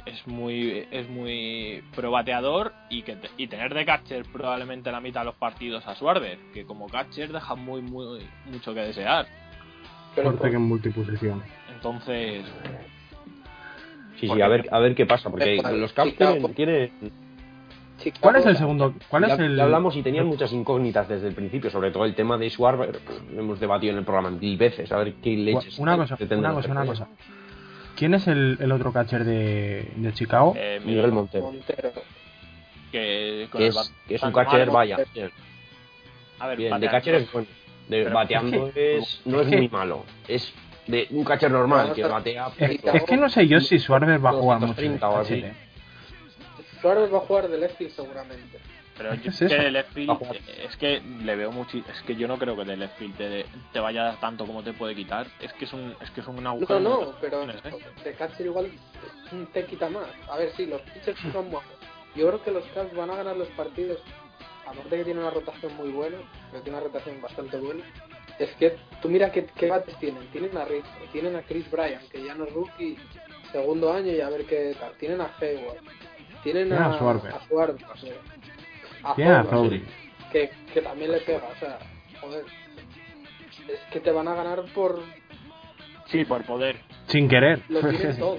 [0.06, 5.20] es muy es muy probateador y que te- y tener de catcher probablemente la mitad
[5.22, 9.26] de los partidos a Suárez que como catcher deja muy muy mucho que desear
[10.14, 11.42] pero Fuerte que en multiposición.
[11.74, 12.44] entonces
[14.20, 16.90] sí, sí, a ver, a ver qué pasa, porque los Caps tienen, tienen-
[18.20, 18.92] ¿Cuál es el segundo?
[19.08, 19.56] ¿Cuál ya, es el.?
[19.56, 22.98] ya hablamos y tenían muchas incógnitas desde el principio, sobre todo el tema de Schwarber,
[23.04, 26.16] pues, lo hemos debatido en el programa mil veces, a ver qué leches Una cosa,
[26.20, 27.08] una cosa, una cosa.
[27.96, 30.54] ¿Quién es el, el otro catcher de, de Chicago?
[30.56, 30.80] eh.
[30.84, 31.92] Miguel Montero, Montero
[32.90, 34.96] que, con que el es, bat- que es un catcher, vaya,
[36.38, 37.48] a ver, bien, de bateando- catcher es bueno,
[37.88, 40.52] de bateando es, no es muy malo, es
[40.86, 44.30] de un catcher normal que batea Es, es que no sé yo si Suárez va
[44.30, 44.80] a jugar mucho.
[44.80, 45.34] de 230 o así.
[45.42, 45.54] catcher, ¿eh?
[46.80, 48.58] Suárez va a jugar de left field seguramente
[48.96, 50.18] pero yo es que left field,
[50.64, 53.46] es que le veo mucho es que yo no creo que de left field te,
[53.72, 56.20] te vaya a dar tanto como te puede quitar es que es un es que
[56.20, 57.56] es un No, agujero no, pero ¿eh?
[58.04, 58.70] de catcher igual
[59.52, 60.06] te quita más.
[60.30, 61.64] A ver, sí, los pitchers son buenos.
[62.14, 64.00] Yo creo que los Cavs van a ganar los partidos,
[64.64, 66.18] aparte de que tiene una rotación muy buena,
[66.52, 67.82] que tiene una rotación bastante buena.
[68.38, 70.26] Es que tú mira qué, qué bates tienen.
[70.28, 72.96] Tienen a Rick, tienen a Chris Bryan, que ya no es rookie,
[73.50, 74.92] segundo año y a ver qué tal.
[74.98, 75.78] Tienen a Hayward,
[76.44, 78.43] tienen a, a a Schwarber, o sea, a
[79.16, 79.44] Tiene a
[80.32, 81.78] que, que también le pega, o sea,
[82.20, 82.44] joder.
[83.68, 85.00] Es que te van a ganar por
[86.06, 87.62] sí por poder Sin querer.
[87.68, 88.38] lo tienen todo.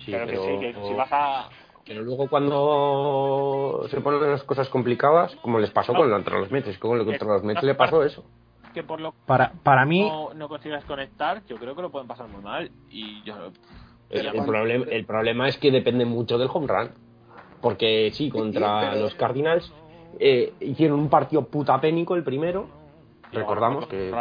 [0.00, 1.48] sí, pero, pero, que sí que si vas a
[1.84, 5.98] pero luego cuando se ponen las cosas complicadas, como les pasó No.
[5.98, 8.24] con contra los Mets, con lo contra los Mets le pasó eso.
[8.72, 12.06] que por lo Para, para mí, no, no consigas conectar yo creo que lo pueden
[12.06, 13.34] pasar muy mal y yo
[14.10, 16.90] El, problema, el problema es que depende mucho del home run.
[17.62, 19.72] Porque sí, contra pero- los Cardinals
[20.18, 22.66] eh, hicieron un partido putapénico el primero.
[23.32, 24.12] Y Recordamos que.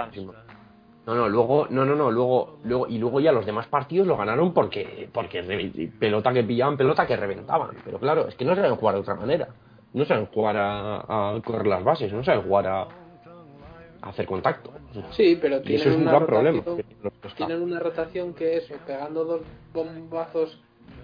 [1.05, 4.15] No, no, luego, no, no, no, luego, luego, y luego ya los demás partidos lo
[4.15, 7.71] ganaron porque, porque pelota que pillaban, pelota que reventaban.
[7.83, 9.47] Pero claro, es que no saben jugar de otra manera.
[9.93, 10.99] No saben jugar a,
[11.35, 14.71] a correr las bases, no saben jugar a, a hacer contacto.
[15.09, 16.59] Sí, pero Y tienen eso es un una gran problema.
[16.63, 19.41] rotación- tienen una rotación que eso, pegando dos
[19.73, 20.59] bombazos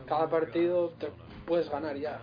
[0.06, 1.08] cada partido, te
[1.48, 2.20] puedes ganar ya.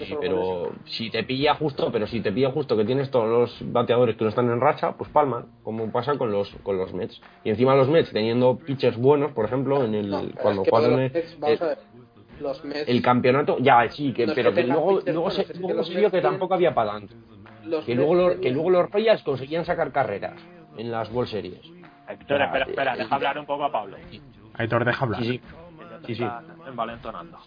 [0.00, 3.72] Sí, pero si te pilla justo, pero si te pilla justo que tienes todos los
[3.72, 7.20] bateadores que no están en racha, pues palman, como pasa con los con los Mets.
[7.44, 10.76] Y encima los Mets teniendo pitchers buenos, por ejemplo, en el No, cuando es que
[10.76, 11.76] los Mets, vamos eh,
[12.40, 15.48] los Mets, el campeonato, ya sí, que, No pero que luego, pitchers luego, se, es
[15.52, 17.14] que luego los se vio que tienen- tampoco había para tanto.
[17.66, 20.40] los Que luego, lo- tienen- que luego los Royals conseguían sacar carreras
[20.76, 21.60] en las World Series.
[22.08, 23.96] Héctor, espera, espera, eh, deja hablar un poco a Pablo.
[24.54, 25.22] Aitor, deja hablar.
[25.22, 25.40] Sí, sí.
[26.06, 26.24] Sí, sí.
[26.24, 27.38] está envalentonando.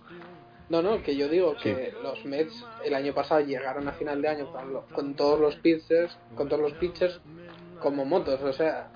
[0.70, 1.64] No, no, que yo digo Sí.
[1.74, 5.39] que los Mets el año pasado llegaron a final de año con, lo- con todos
[5.39, 7.20] los pitchers, con todos los pitchers
[7.82, 8.89] como motos, o sea,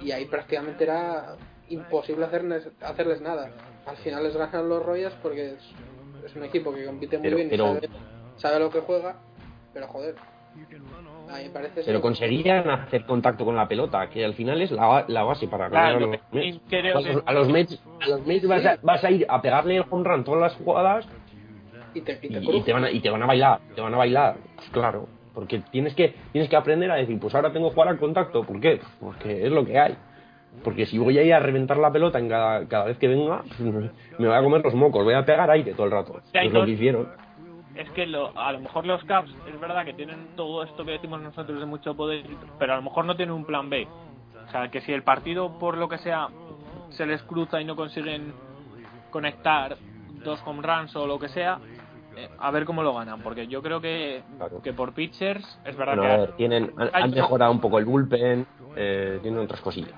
[0.00, 1.36] y ahí prácticamente era
[1.68, 3.50] imposible hacerles, hacerles nada.
[3.86, 5.62] Al final les ganan los Royals porque es,
[6.24, 7.88] es un equipo que compite muy Pero- bien y pero- sabe,
[8.36, 9.16] sabe lo que juega,
[9.74, 10.14] pero joder,
[11.52, 15.46] parece Pero conseguían hacer contacto con la pelota, que al final es la, la base
[15.48, 16.60] para ganar Claro, a los lo que Mets.
[16.68, 19.26] creo a, los, que- a los Mets, a los Mets vas, a, vas a ir
[19.28, 21.06] a pegarle el home run todas las jugadas
[21.94, 22.64] y te, y y, te y crujen.
[22.64, 25.60] te van a, y te van a bailar, te van a bailar, pues claro, porque
[25.70, 28.60] tienes que tienes que aprender a decir, pues ahora tengo que jugar al contacto, ¿por
[28.60, 28.80] qué?
[29.00, 29.96] Porque es lo que hay.
[30.64, 33.42] Porque si voy a ir a reventar la pelota en cada, cada vez que venga,
[33.60, 36.20] me voy a comer los mocos, voy a pegar aire todo el rato.
[36.32, 37.08] Es lo que hicieron.
[37.78, 40.90] Es que lo, a lo mejor los Caps es verdad que tienen todo esto que
[40.92, 42.24] decimos nosotros de mucho poder,
[42.58, 43.86] pero a lo mejor no tienen un plan B.
[44.46, 46.28] O sea, que si el partido, por lo que sea,
[46.90, 48.32] se les cruza y no consiguen
[49.10, 49.76] conectar
[50.24, 51.58] dos home runs o lo que sea,
[52.16, 53.20] eh, a ver cómo lo ganan.
[53.20, 54.60] Porque yo creo que, Claro.
[54.60, 57.60] que por pitchers es verdad Bueno, a que ver, tienen, han, hay- han mejorado un
[57.60, 59.94] poco el bullpen, eh, tienen otras cosillas.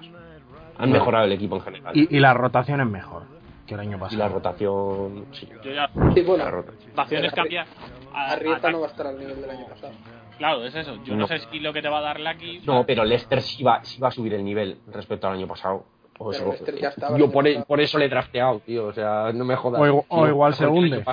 [0.77, 1.97] Han mejorado el equipo en general.
[1.97, 3.23] Y, y la rotación es mejor
[3.71, 4.19] que el año Y pasado.
[4.19, 5.49] la rotación, sí.
[5.65, 6.91] yo ya Sí, bueno, La rotación.
[6.91, 7.67] rotaciones Arri- cambian.
[8.13, 9.93] a- Arrieta no va a estar al nivel del año pasado.
[10.39, 10.97] Claro, es eso.
[11.05, 11.27] Yo no, No.
[11.29, 12.61] sé si lo que te va a dar Lucky.
[12.67, 15.85] No, pero Lester sí va, sí va a subir el nivel respecto al año pasado.
[16.19, 18.59] O Pero eso- Lester ya estaba el yo por, e- por eso le he drafteado,
[18.61, 18.87] tío.
[18.87, 19.81] O sea, no me jodas.
[19.81, 21.05] O igu- o Tío, igual se hunde.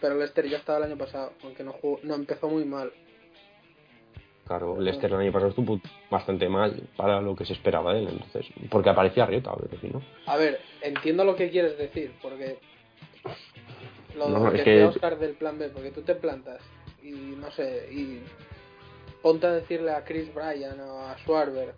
[0.00, 2.92] Pero Lester ya estaba el año pasado, aunque no jugó, no empezó muy mal.
[4.50, 5.80] Claro, Lester el año pasado estuvo
[6.10, 8.46] bastante mal para lo que se esperaba de él, entonces.
[8.68, 10.02] Porque aparecía Rieta, pero si no.
[10.26, 12.58] A ver, entiendo lo que quieres decir, porque
[14.16, 16.60] lo No, que es que- Oscar del plan B, porque tú te plantas
[17.00, 18.24] y no sé, y
[19.22, 21.76] ponte a decirle a Chris Bryan o a Schwarber,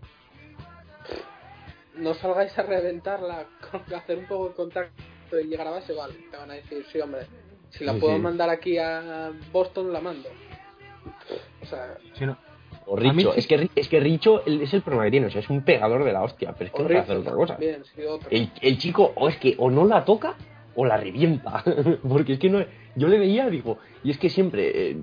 [1.96, 6.14] no salgáis a reventarla, con hacer un poco de contacto y llegar a base, vale,
[6.30, 7.26] te van a decir, sí hombre,
[7.68, 8.20] si la Sí, puedo sí.
[8.22, 10.30] mandar aquí a Boston, la mando.
[11.60, 12.36] O sea, Sí, no.
[12.86, 15.30] O mí Richo, es que, es que Richo el- es el problema que tiene, o
[15.30, 17.56] sea, es un pegador de la hostia, pero es que no puede hacer otra cosa.
[17.56, 18.28] Bien, sí, otro.
[18.30, 20.34] El, el chico, o es que o no la toca
[20.74, 21.62] o la revienta.
[22.08, 22.64] Porque es que no.
[22.96, 24.96] Yo le veía, digo, y es que siempre, eh,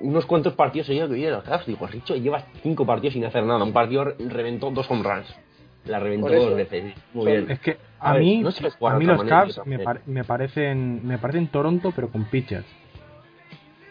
[0.00, 3.24] unos cuantos partidos seguidos que vi de los Cavs, digo, Richo lleva cinco partidos sin
[3.24, 3.62] hacer nada.
[3.64, 5.34] Un partido re- reventó dos home runs.
[5.86, 6.94] La reventó dos veces.
[7.12, 7.50] Muy bien.
[7.50, 8.50] Es que A a, ver, mí, no
[8.88, 12.66] a mí los Cavs me, par- me parecen me parecen Toronto pero con pitchers.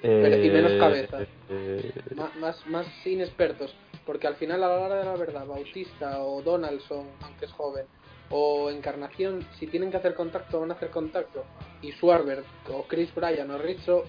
[0.02, 1.18] Pero- y menos Eh, cabeza.
[1.50, 3.76] eh, Ma- más, más inexpertos,
[4.06, 7.86] porque al final a la hora de la verdad, Bautista o Donaldson, aunque es joven,
[8.30, 11.44] o Encarnación, si tienen que hacer contacto, van a hacer contacto,
[11.82, 14.06] y Schwarber o Chris Bryan o Rizzo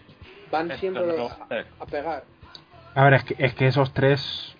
[0.50, 2.24] van Esto siempre no a a, pegar.
[2.94, 4.54] A ver, es que, es que esos tres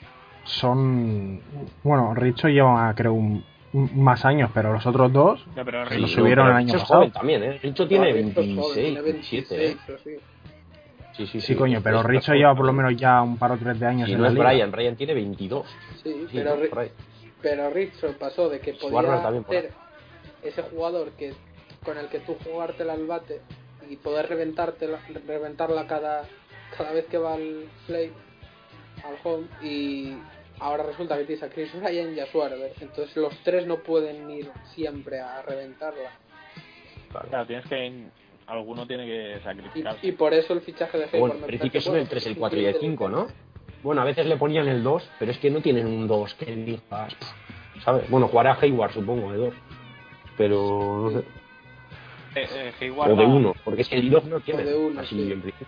[0.44, 1.40] son
[1.82, 6.46] bueno, Richo lleva creo un, más años, pero los otros dos No, pero lo subieron
[6.46, 7.00] pero el año Richo es pasado.
[7.00, 7.58] joven también, ¿eh?
[7.62, 9.76] Richo tiene No, Rizzo es 26, joven, tiene 27, ¿eh?
[9.86, 10.41] 26 o
[11.12, 11.26] sí.
[11.26, 13.78] Sí, sí, Sí, coño, pero Richo lleva por lo menos ya un par o tres
[13.78, 14.48] de años en no es liga.
[14.48, 15.66] Brian, Brian tiene 22.
[16.02, 16.62] Sí, Sí, pero, ¿no?
[16.62, 16.70] Ri-
[17.40, 18.98] pero Rizzo pasó de que podía
[19.48, 19.72] ser
[20.42, 21.32] ese jugador que
[21.84, 23.40] con el que tú jugártela al bate
[23.90, 26.24] y poder reventártela, reventarla cada,
[26.76, 28.12] cada vez que va al play,
[29.04, 30.16] al home, y
[30.60, 32.72] ahora resulta que tienes a Chris Bryan y a Schwarber.
[32.80, 36.10] Entonces los tres no pueden ir siempre a reventarla.
[37.28, 38.04] Claro, tienes que
[38.46, 40.06] alguno tiene que sacrificarse.
[40.06, 41.20] Y, y por eso el fichaje de Hayward.
[41.20, 43.28] Bueno, en principio son el 3, el 4 y el 5, ¿no?
[43.82, 46.54] Bueno, a veces le ponían el 2, pero es que no tienen un 2 que
[46.54, 47.16] digas,
[47.84, 48.08] ¿sabes?
[48.08, 49.54] Bueno, jugará Hayward, supongo, de 2.
[50.36, 51.26] Pero no sé.
[52.34, 54.62] Eh, eh, o de 1, porque es que el 2 no tiene.
[54.98, 55.32] Así sí.
[55.32, 55.66] en principio.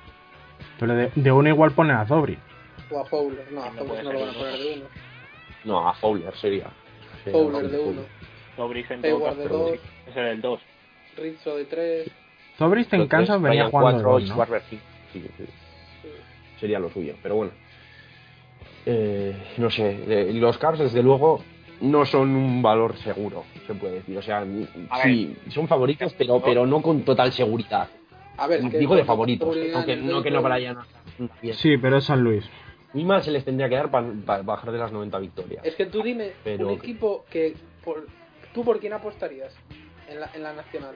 [0.79, 2.39] Pero de, 1 igual pone a Zobri.
[2.91, 4.85] O a Fowler, no, a Fowler no, lo van a poner de 1.
[5.65, 6.71] No, a Fowler sería.
[7.31, 8.03] Fowler de 1.
[8.57, 9.71] Zobri en Hayward de 2.
[10.09, 10.61] Ese era el 2.
[11.17, 12.11] Rizzo de 3.
[12.59, 14.61] Sobris en Kansas venía jugando 4, gol, ¿no?
[14.71, 14.81] sí,
[16.59, 17.53] sería lo suyo, pero bueno.
[18.87, 21.43] Eh, no sé, eh, los Cavs desde luego
[21.81, 24.19] no son un valor seguro, se puede decir.
[24.19, 24.45] O sea,
[25.03, 27.89] sí, son favoritos, pero, pero no con total seguridad.
[28.37, 30.77] A ver, digo de favoritos, aunque no que no para allá.
[31.53, 32.45] Sí, pero es San Luis.
[32.93, 35.65] Muy mal se les tendría que dar para bajar de las 90 victorias.
[35.65, 37.55] Es que tú dime, un equipo que.
[37.85, 38.07] Por,
[38.55, 39.53] ¿Tú por quién apostarías
[40.09, 40.95] en la, en la nacional?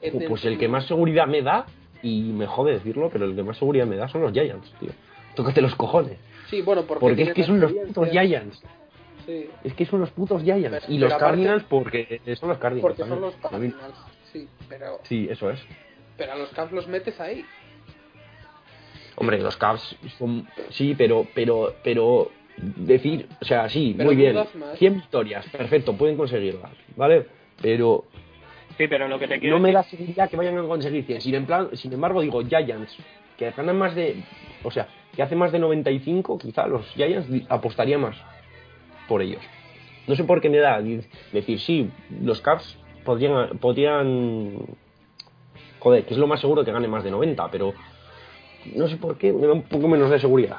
[0.00, 1.66] En Pues el que más seguridad me da,
[2.02, 4.90] y me jode decirlo, pero el que más seguridad me da son los Giants, tío.
[5.34, 6.18] Tócate los cojones.
[6.50, 8.62] Sí, bueno, porque, Porque es que son los putos Giants.
[9.26, 10.68] Sí, Es que son los putos Giants.
[10.70, 12.82] Pero- y los Cardinals porque son los Cardinals.
[12.96, 13.94] porque son los Cardinals.
[14.32, 15.60] sí, pero, Sí, eso es.
[16.16, 17.44] pero a los Cavs los metes ahí.
[19.16, 20.46] Hombre, los Cavs son...
[20.70, 22.30] Sí, pero, pero, pero...
[22.58, 24.32] Decir, o sea, sí, Pero muy bien.
[24.32, 24.78] dudas más.
[24.78, 27.26] 100 victorias, perfecto, pueden conseguirlas, ¿vale?
[27.60, 28.04] Pero
[28.76, 31.20] Sí, pero lo que te quiero no me da seguridad que vayan a conseguir 100.
[31.20, 32.96] Sin, en plan, sin embargo, digo, Giants,
[33.36, 34.22] que ganan más de...
[34.62, 38.16] O sea, que hace más de 95, quizá los Giants apostaría más
[39.08, 39.42] por ellos.
[40.06, 40.82] No sé por qué me da
[41.32, 41.90] decir, sí,
[42.22, 43.58] los Cavs podrían...
[43.58, 44.58] podrían
[45.78, 47.72] joder, que es lo más seguro que gane más de 90, pero
[48.74, 50.58] no sé por qué, me da un poco menos de seguridad.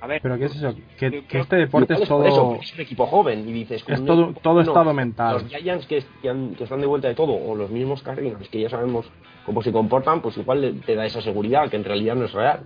[0.00, 0.74] A ver, Pero ¿qué es eso?
[0.98, 2.48] Que, Yo que creo- este deporte es eso, todo...
[2.50, 3.82] porque es un equipo joven y dices...
[3.86, 5.32] Es todo- equipo todo joven, estado mental.
[5.34, 8.48] Los Giants que, que han- que están de vuelta de todo, o los mismos Cardinals,
[8.50, 9.06] que ya sabemos
[9.46, 12.32] cómo se comportan, pues igual le- te da esa seguridad que en realidad no es
[12.32, 12.60] real.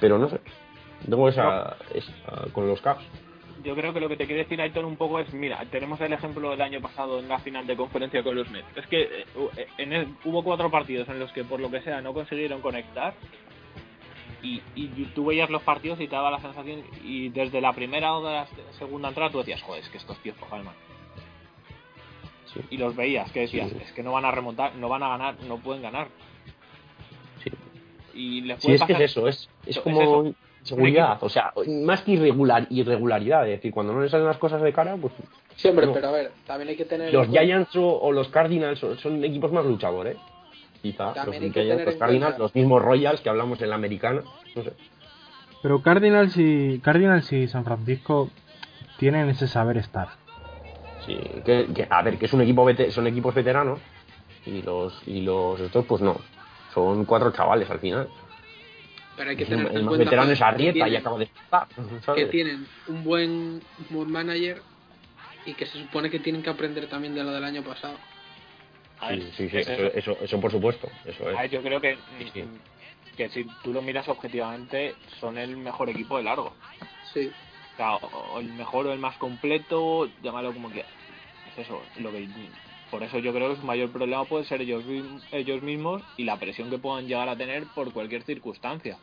[0.00, 0.40] Pero no sé.
[1.08, 2.12] Tengo esa, esa
[2.52, 3.04] con los Cavs.
[3.62, 6.12] yo creo que lo que te quiere decir Aitor un poco es, mira, tenemos el
[6.12, 8.66] ejemplo del año pasado en la final de conferencia con los Mets.
[8.76, 11.80] Es que eh, hu- en el- hubo cuatro partidos en los que por lo que
[11.82, 13.14] sea no consiguieron conectar
[14.42, 18.14] y, y tú veías los partidos y te daba la sensación y desde la primera
[18.16, 18.46] o de la
[18.78, 20.74] segunda entrada tú decías, joder, es que estos tíos mal.
[22.52, 22.60] Sí.
[22.70, 23.76] Y los veías, que decías, Sí.
[23.82, 26.08] es que no van a remontar, no van a ganar, no pueden ganar.
[27.42, 27.50] Sí.
[28.14, 30.34] Y les Sí, puede es que es eso, es, es Es como eso.
[30.62, 31.52] seguridad, o sea,
[31.84, 35.12] más que irregular, irregularidad, es decir, cuando no le salen las cosas de cara, pues
[35.56, 35.94] Sí, hombre, No.
[35.94, 37.12] pero a ver, también hay que tener.
[37.12, 40.16] los Giants o, o los Cardinals son, son equipos más luchadores,
[40.82, 41.42] quizá, los También
[41.84, 44.22] los Cardinals, cuenta- los mismos Royals que hablamos en la americana,
[44.54, 44.72] no sé.
[45.62, 48.30] Pero Cardinals y, Cardinals y San Francisco
[48.98, 50.08] tienen ese saber estar.
[51.04, 53.78] Sí, que, que- a ver, que es un equipo vete- son equipos veteranos
[54.44, 56.20] y los y los estos pues no,
[56.74, 58.08] son cuatro chavales al final.
[59.16, 61.66] Pero hay que El, tener el más cuenta veterano es Arrieta y acaba de estar,
[62.14, 64.60] que tienen un buen, un buen manager
[65.46, 67.94] y que se supone que tienen que aprender también de lo del año pasado.
[68.98, 71.50] A ver, Sí, sí, sí, es eso, eso, eso por supuesto, eso A ver, es.
[71.50, 72.44] yo creo que, Sí, sí.
[73.16, 76.54] que si tú lo miras objetivamente, son el mejor equipo de largo.
[77.02, 77.30] Sí,
[77.72, 80.90] O, sea, o- el mejor o el más completo, llámalo como quieras.
[81.46, 82.28] Es eso, lo que
[82.90, 84.84] por eso yo creo que su mayor problema puede ser ellos,
[85.32, 88.98] ellos mismos y la presión que puedan llegar a tener por cualquier circunstancia.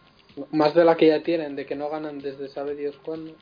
[0.51, 3.35] más de la que ya tienen, de que no ganan desde sabe Dios cuándo.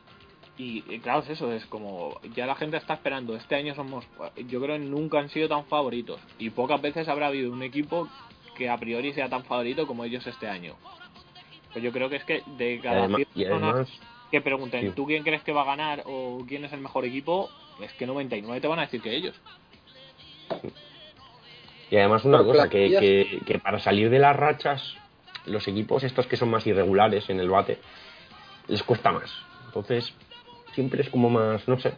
[0.58, 3.36] Y, y claro, es eso, es como ya la gente está esperando.
[3.36, 4.06] Este año somos,
[4.47, 6.20] yo creo que nunca han sido tan favoritos.
[6.38, 8.08] Y pocas veces habrá habido un equipo
[8.56, 10.76] que a priori sea tan favorito como ellos este año.
[11.72, 13.99] Pues yo creo que es que de cada además, 100 y personas además
[14.32, 14.93] que pregunten, sí.
[14.95, 17.49] ¿tú quién crees que va a ganar o quién es el mejor equipo?
[17.82, 19.39] Es que 99 te van a decir que ellos.
[21.89, 24.95] Y además una Pero cosa, que, que para salir de las rachas,
[25.45, 27.80] los equipos estos que son más irregulares en el bate,
[28.68, 29.32] les cuesta más.
[29.66, 30.14] Entonces,
[30.74, 31.93] siempre es como más, no sé.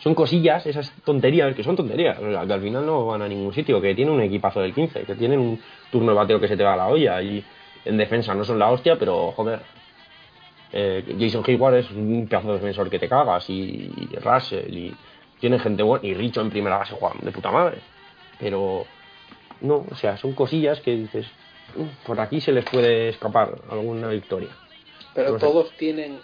[0.00, 3.28] Son cosillas, esas tonterías, que son tonterías, o sea, que al final no van a
[3.28, 5.60] ningún sitio, que tienen un equipazo del 15, que tienen un
[5.90, 7.44] turno de bateo que se te va a la olla y
[7.84, 9.60] en defensa no son la hostia, pero joder.
[10.72, 14.94] eh, Jason Hayward es un pedazo de defensor que te cagas y, y Russell y
[15.40, 17.78] tienen gente buena y Richo en primera base juegan de puta madre.
[18.38, 18.84] Pero
[19.62, 21.26] no, o sea, son cosillas que dices,
[21.76, 24.50] "Mm, por aquí se les puede escapar alguna victoria.
[25.14, 25.46] Pero No sé.
[25.46, 26.18] todos tienen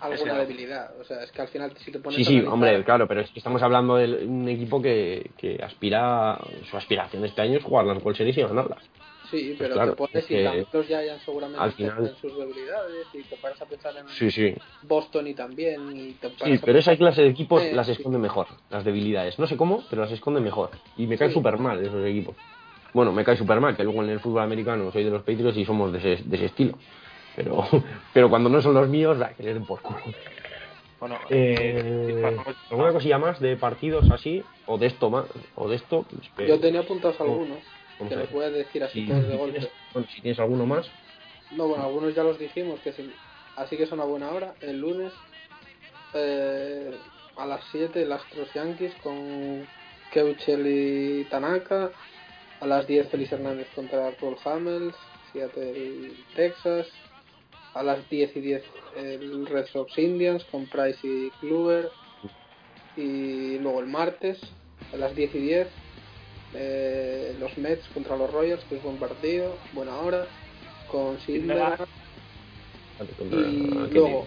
[0.00, 0.98] alguna debilidad.
[1.00, 3.30] O sea, es que al final si te pones Sí, sí, hombre, claro, pero es
[3.30, 7.64] que estamos hablando de un equipo que, que aspira, su aspiración de este año es
[7.64, 8.82] jugar las World Series y ganarlas.
[9.24, 13.60] Sí, pero claro, te pones es y seguramente al final- sus debilidades y te paras
[13.60, 14.54] a pensar en Sí, sí.
[14.82, 17.92] Boston y también y te paras Sí, pero esa clase de equipos Eh, las sí.
[17.92, 19.38] esconde mejor, las debilidades.
[19.38, 20.70] No sé cómo, pero las esconde mejor.
[20.96, 21.34] Y me caen Sí.
[21.34, 22.36] súper mal esos equipos.
[22.94, 25.58] Bueno, me cae súper mal, que luego en el fútbol americano soy de los Patriots
[25.58, 26.78] y somos de ese, de ese estilo.
[27.38, 27.62] Pero,
[28.12, 30.00] pero cuando no son los míos, da que les den por culo.
[30.98, 32.36] Bueno, Eh, eh,
[32.70, 34.42] ¿Alguna cosilla más de partidos así?
[34.66, 35.26] ¿O de esto más?
[35.54, 36.04] ¿O de esto?
[36.34, 37.62] Pues Yo tenía apuntados algunos,
[38.08, 39.58] que los voy a decir así Si, todos de golpe.
[39.60, 40.90] tienes, bueno, si tienes alguno más,
[41.52, 43.14] No, bueno, algunos ya los dijimos, que es el-
[43.56, 44.54] así que es una buena hora.
[44.60, 45.12] El lunes
[46.14, 46.98] eh,
[47.36, 49.64] a las 7 el Astros Yankees con
[50.10, 51.92] Keuchel y Tanaka.
[52.60, 54.96] A las 10 Feliz Hernández contra Paul Hamels,
[55.32, 56.88] Seattle Texas.
[57.78, 58.62] A las 10 y 10
[58.96, 61.90] el Red Sox Indians con Price y Kluber.
[62.96, 64.40] Y luego el martes
[64.92, 65.68] a las 10 y 10
[66.54, 70.26] eh, los Mets contra los Royals, que es buen partido, buena hora,
[70.90, 71.20] con
[73.16, 74.26] contra- Y ¿qué luego,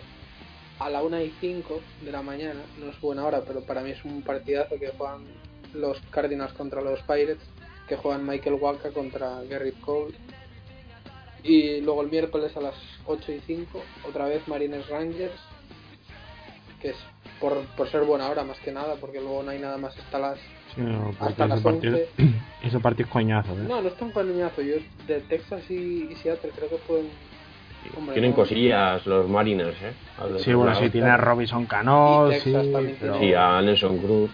[0.79, 3.89] a la 1 y 5 de la mañana, no es buena hora, pero para mí
[3.91, 5.25] es un partidazo que juegan
[5.73, 7.39] los Cardinals contra los Pirates,
[7.89, 10.13] que juegan Michael Walker contra Garrett Cole.
[11.43, 12.75] Y luego el miércoles a las
[13.05, 15.33] 8 y 5, otra vez Marines Rangers,
[16.81, 16.95] que es
[17.39, 20.19] por, por ser buena hora más que nada, porque luego no hay nada más hasta
[20.19, 20.37] las
[20.75, 22.33] Sí, no, Hasta las partido, 11.
[22.63, 23.65] ese partido es coñazo, ¿eh?
[23.67, 24.61] No, no es tan coñazo.
[24.61, 24.75] Yo
[25.05, 26.77] de Texas y, y Seattle creo que.
[27.97, 28.35] Hombre, Tienen no.
[28.37, 29.91] cosillas los Mariners, ¿eh?
[30.39, 33.19] Sí, bueno, sí, tiene a Robinson Cano, Y sí, Texas también pero...
[33.19, 34.31] Sí, a Nelson Cruz.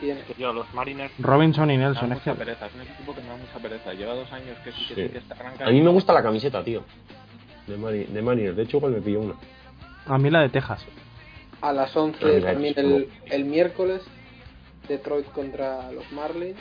[0.00, 0.20] Tiene.
[0.36, 2.32] Tío, los Mariners Robinson y Nelson, es que...
[2.32, 2.66] pereza.
[2.66, 3.92] Es un equipo que me da mucha pereza.
[3.94, 5.02] Lleva dos años que sí que Sí.
[5.02, 5.66] sí que está arranca.
[5.66, 6.82] A mí me gusta la camiseta, tío.
[7.66, 8.56] De, Mari- de Mariners.
[8.56, 9.34] De hecho, igual me pillo una.
[10.06, 10.84] A mí la de Texas.
[11.60, 14.02] A las 11 Pero también el, el miércoles
[14.86, 16.56] Detroit contra los Marlins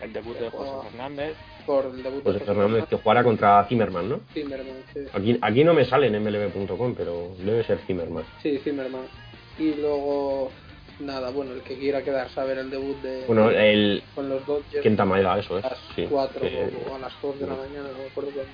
[0.00, 1.34] El debut de José Fernández.
[1.66, 4.20] por el debut José de Fernández que jugará contra Zimmerman, ¿no?
[4.32, 5.00] Zimmerman, sí.
[5.12, 8.22] Aquí, aquí no me sale en mlb.com, pero debe ser Zimmerman.
[8.42, 9.02] Sí, Zimmerman.
[9.58, 10.50] Y luego,
[11.00, 14.44] nada, bueno, el que quiera quedarse a ver el debut de Bueno, el con los
[14.46, 15.64] Dodgers eso es.
[15.64, 18.06] a las Sí, 4 que- o, o a las 2 de la mañana, no me
[18.06, 18.52] acuerdo cuándo.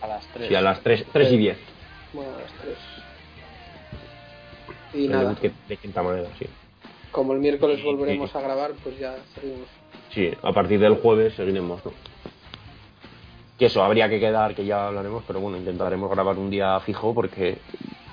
[0.00, 0.48] A las 3.
[0.48, 1.58] sí, a las 3, 3 y 10.
[2.12, 2.76] Bueno, a las 3.
[4.94, 6.46] Y El nada, debut que- de Kenta Maeda, sí.
[7.10, 9.68] como el miércoles volveremos a grabar, pues ya seguimos.
[10.10, 11.92] Sí, a partir del jueves seguiremos, ¿no?
[13.58, 17.14] Que eso habría que quedar, que ya hablaremos, pero bueno, intentaremos grabar un día fijo
[17.14, 17.58] porque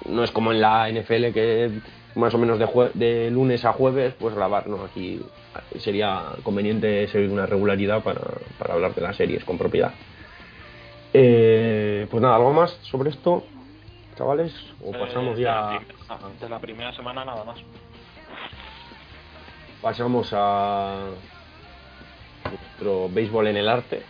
[0.05, 1.69] no es como en la NFL que
[2.15, 4.83] más o menos de, jue- de lunes a jueves, pues grabar, ¿no?
[4.83, 5.21] Aquí
[5.79, 8.21] sería conveniente seguir una regularidad para,
[8.59, 9.93] para hablar de las series con propiedad.
[11.13, 13.43] Eh, pues nada, ¿algo más sobre esto,
[14.17, 14.53] chavales?
[14.83, 15.79] ¿O pasamos Eh, ya,
[16.39, 17.59] De la primera semana nada más.
[19.81, 21.07] pasamos a
[22.49, 24.03] nuestro béisbol en el arte?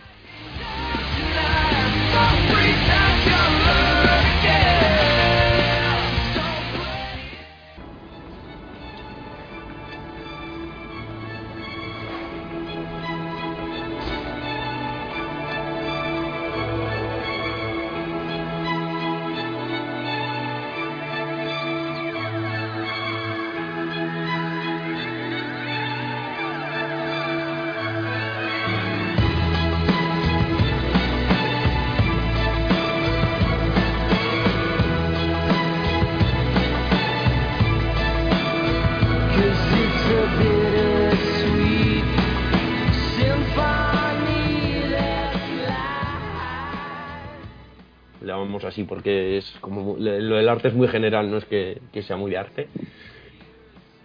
[48.68, 52.30] Así porque es como lo del arte es muy general, no es que, sea muy
[52.30, 52.68] de arte.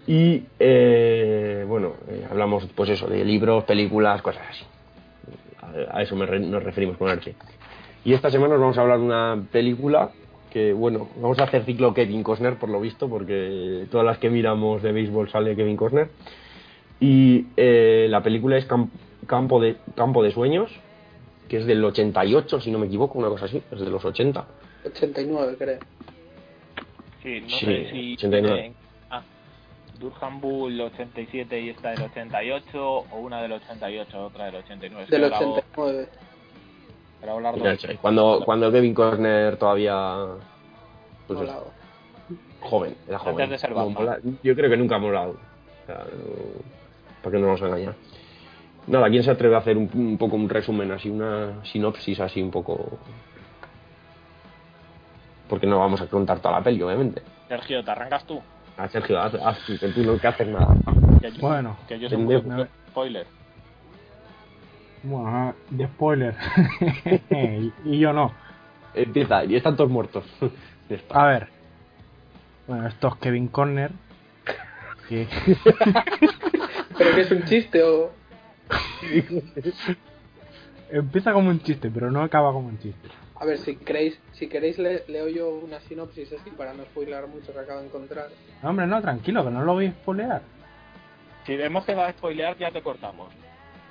[0.08, 4.64] Y eh, bueno, eh, hablamos pues eso, de libros, películas, cosas así.
[5.92, 7.36] A, eso me nos referimos con arte.
[8.06, 10.12] Y esta semana os vamos a hablar de una película
[10.50, 14.30] que, bueno, vamos a hacer ciclo Kevin Costner por lo visto, porque todas las que
[14.30, 16.10] miramos de béisbol sale Kevin Costner.
[17.02, 18.90] Y eh, la película es Cam-
[19.28, 20.72] Campo, de, Campo de Sueños,
[21.48, 24.46] que es del 88, si no me equivoco, una cosa así, es de los 80.
[24.86, 25.80] 89, creo.
[27.24, 28.14] Sí, no Sí, sé si.
[28.14, 28.60] 89.
[28.68, 28.74] eh,
[29.10, 29.22] ah,
[30.00, 32.80] Durham Bull 87 y esta del 88,
[33.12, 35.04] o una del 88, otra del 89.
[35.06, 36.10] Es Del ahora hago- 89.
[37.22, 40.26] ahora hablar de- Cuando, cuando Kevin Costner todavía.
[41.28, 41.74] Pues eso,
[42.62, 43.42] joven, era joven.
[43.42, 45.32] Antes de ser No, yo creo que nunca ha molado.
[45.32, 46.78] O sea, no-
[47.22, 47.96] ¿Para qué no nos vamos a engañar?
[48.88, 52.42] Nada, ¿quién se atreve a hacer un, un poco un resumen, así, una sinopsis así
[52.42, 52.98] un poco.
[55.50, 57.22] Porque no vamos a contar toda la peli, obviamente.
[57.48, 58.42] Sergio, ¿te arrancas tú?
[58.78, 60.76] A Sergio, haz, haz tú, que tú no que haces nada.
[61.22, 63.28] Que yo, Bueno, que yo soy un spoiler.
[65.04, 66.36] Bueno, ah, de spoiler.
[67.30, 68.32] y, y yo no.
[68.94, 70.24] Empieza, y están todos muertos.
[71.10, 71.48] A ver.
[72.68, 73.92] Bueno, esto es Kevin Corner.
[75.10, 75.28] Que...
[76.98, 78.12] ¿Pero que es un chiste o...?
[80.90, 83.10] Empieza como un chiste, pero no acaba como un chiste.
[83.40, 87.28] A ver, si queréis, si queréis le- leo yo una sinopsis así para no spoiler
[87.28, 88.28] mucho que acabo de encontrar.
[88.64, 90.42] No, hombre, no, tranquilo, que no lo voy a spoilear.
[91.46, 93.28] Si vemos que va a spoilear, ya te cortamos.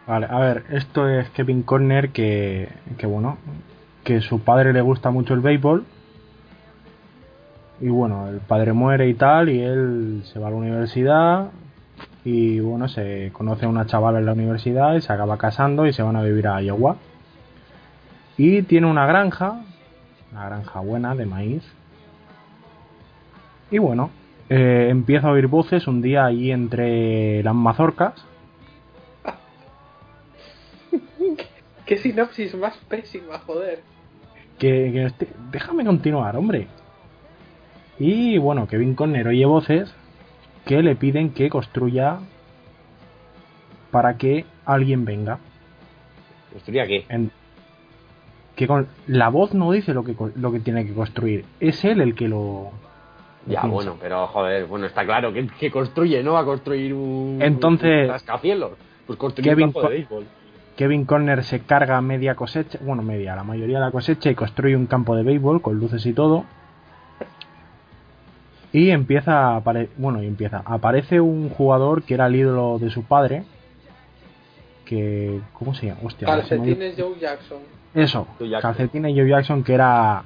[0.06, 2.68] Vale, a ver, esto es Kevin Corner que,
[2.98, 3.38] que bueno,
[4.04, 5.84] que su padre le gusta mucho el béisbol.
[7.80, 11.50] Y bueno, el padre muere y tal, y él se va a la universidad.
[12.28, 15.92] Y bueno, se conoce a una chavala en la universidad y se acaba casando y
[15.92, 16.96] se van a vivir a Iowa.
[18.36, 19.60] Y tiene una granja,
[20.32, 21.62] una granja buena de maíz.
[23.70, 24.10] Y bueno,
[24.48, 28.14] eh, empieza a oír voces un día allí entre las mazorcas.
[31.86, 33.82] ¡Qué sinopsis más pésima, joder!
[34.58, 36.66] que, que este- déjame continuar, hombre.
[38.00, 39.94] Y bueno, Kevin Conner oye voces
[40.66, 42.18] que le piden que construya
[43.90, 45.38] para que alguien venga.
[46.52, 47.06] ¿Construía qué?
[47.08, 47.30] En-
[48.56, 52.00] que con, la voz no dice lo que, lo que tiene que construir, es él
[52.00, 52.70] el que lo.
[53.46, 53.68] Ya, piensa.
[53.68, 57.38] bueno, pero joder, bueno, está claro que, que construye, no va a construir un.
[57.40, 58.72] Entonces- Un rascacielos.
[59.06, 60.24] Pues construye Kevin un campo de béisbol.
[60.76, 64.74] Kevin Conner se carga media cosecha, bueno, media, la mayoría de la cosecha y construye
[64.76, 66.44] un campo de béisbol con luces y todo.
[68.76, 72.90] Y empieza a apare- bueno, y empieza, aparece un jugador que era el ídolo de
[72.90, 73.44] su padre,
[74.84, 76.00] que ¿cómo se llama?
[76.04, 77.58] Hostia, Calcetines Joe Jackson.
[77.94, 78.70] Eso, Joe Jackson.
[78.72, 80.22] Calcetines Joe Jackson, que era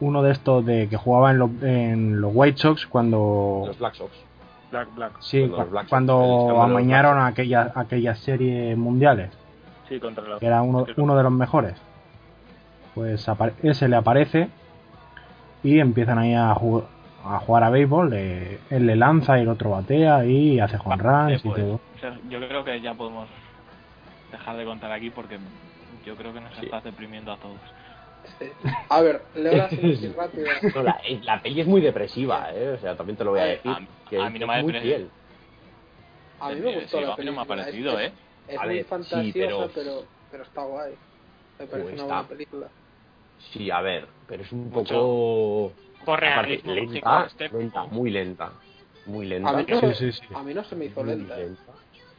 [0.00, 3.94] uno de estos de que jugaba en, los en los White Sox cuando Los Black
[3.94, 4.10] Sox.
[4.70, 5.12] Black, Black.
[5.20, 9.30] sí, cuando los cu- Black cuando amañaron aquellas aquellas series mundiales,
[9.88, 10.38] Sí, contra los.
[10.40, 11.74] que era uno, uno de los mejores.
[12.94, 13.26] Pues
[13.62, 14.48] ese le aparece
[15.62, 16.84] y empiezan ahí a, ju-
[17.24, 18.10] a jugar a béisbol.
[18.10, 21.74] le- él le lanza y el otro batea y hace home runs y pues, todo.
[21.74, 23.28] o sea, yo creo que ya podemos
[24.32, 25.38] dejar de contar aquí porque
[26.04, 26.64] yo creo que nos Sí.
[26.66, 27.58] estás deprimiendo a todos.
[28.38, 28.46] Sí.
[28.88, 30.50] A ver, leo la sinopsis rápida.
[30.74, 32.68] No, la, la peli es muy depresiva, ¿eh?
[32.70, 33.70] O sea, también te lo voy a decir.
[33.70, 35.10] a- que a mí no es me muy parece- fiel.
[36.40, 37.64] A mí me gustó sí, la a mí no me ha película.
[37.64, 38.14] parecido, es, ¿eh?
[38.48, 40.02] Es muy ver, sí, fantasiosa, pero- pero...
[40.30, 40.92] pero está guay.
[41.58, 42.04] Me parece Pues una está.
[42.14, 42.66] buena película.
[43.52, 44.94] Sí, a ver, pero es un Mucho.
[44.94, 45.72] poco...
[46.04, 48.52] Por aparte, realismo, sí, lenta, este- lenta, muy lenta.
[49.06, 49.50] Muy lenta.
[49.50, 50.34] A mí, no, Sí, sí, sí.
[50.34, 51.38] a mí no se me hizo lenta.
[51.38, 51.44] ¿eh?
[51.44, 51.72] lenta.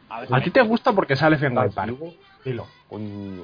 [0.09, 1.93] A A ti te gusta porque sale Park.
[1.93, 2.13] Hugo,
[2.43, 2.67] Dilo.
[2.89, 3.43] coño,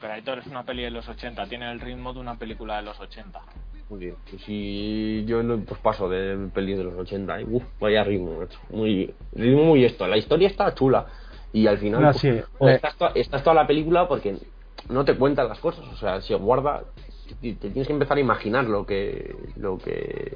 [0.00, 2.82] Pero Aitor es una peli de los 80, tiene el ritmo de una película de
[2.82, 3.40] los 80.
[3.88, 4.16] Muy bien.
[4.28, 8.38] Pues si yo no pues paso de pelis de los 80 y uf, vaya ritmo,
[8.38, 8.58] macho.
[8.70, 10.06] Muy, ritmo muy esto.
[10.08, 11.06] La historia está chula
[11.52, 14.36] y al final No, pues, sí, pues, le- estás, toda, estás toda la película porque
[14.88, 16.82] no te cuentan las cosas, o sea, se guarda
[17.34, 20.32] te, tienes que empezar a imaginar lo que lo que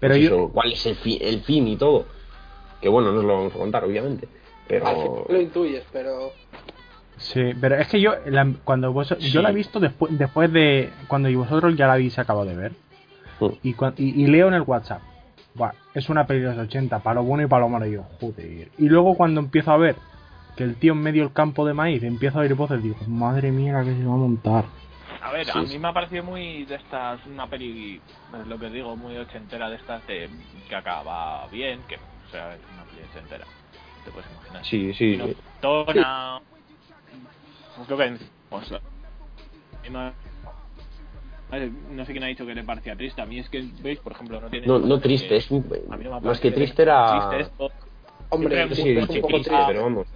[0.00, 2.04] Pero pues yo, eso, cuál es el, fi- el fin y todo.
[2.80, 4.28] Que bueno, no os lo vamos a contar obviamente,
[4.68, 6.32] pero Al final lo intuyes, pero
[7.18, 10.90] Sí, pero es que yo la- cuando vos, yo la he visto después después de
[11.08, 12.72] cuando vosotros ya la habéis acabado de ver
[13.40, 13.46] Mm.
[13.62, 15.00] y, y, y leo en el WhatsApp,
[15.54, 17.92] "Buah, es una peli de los 80, para lo bueno y para lo malo y
[17.92, 18.68] yo, joder.
[18.78, 19.96] Y luego cuando empiezo a ver
[20.56, 23.50] que el tío en medio del campo de maíz empieza a oír voces, digo, madre
[23.52, 24.64] mía, la que se va a montar.
[25.26, 25.78] A ver, Sí, a mí sí.
[25.78, 29.74] me ha parecido muy de estas, una peli, es lo que digo, muy ochentera de
[29.76, 30.30] estas de,
[30.68, 33.44] que acaba bien, que o sea, es una peli ochentera,
[34.04, 34.64] te puedes imaginar.
[34.64, 35.36] sí, sí, No, sí.
[35.60, 36.40] tona,
[37.82, 38.16] es lo que.
[39.84, 40.14] Y no,
[41.90, 44.12] no sé quién ha dicho que le parecía triste, a mí es que, veis, por
[44.12, 44.68] ejemplo, no tiene...
[44.68, 47.10] No, no triste, que- es un, a mí no me más parece que triste era
[47.10, 47.72] Triste esto.
[48.30, 49.66] hombre, sí, sí, es sí, un poco triste, triste.
[49.66, 50.08] pero vamos.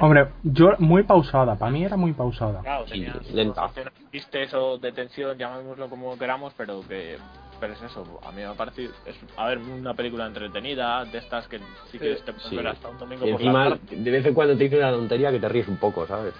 [0.00, 2.60] Hombre, yo muy pausada, para mí era muy pausada.
[2.60, 3.66] Claro, Sí, tenía lenta.
[3.66, 7.16] escenas tristes o de tensión, llamémoslo como queramos, pero que
[7.60, 11.18] pero es eso, a mí me ha parecido, es, a ver, una película entretenida, de
[11.18, 11.58] estas que
[11.90, 12.56] sí que Sí, te puedes Sí.
[12.56, 13.96] ver hasta un domingo Y por la encima, tarde.
[13.96, 16.34] de vez en cuando te dice una tontería que te ríes un poco, ¿sabes?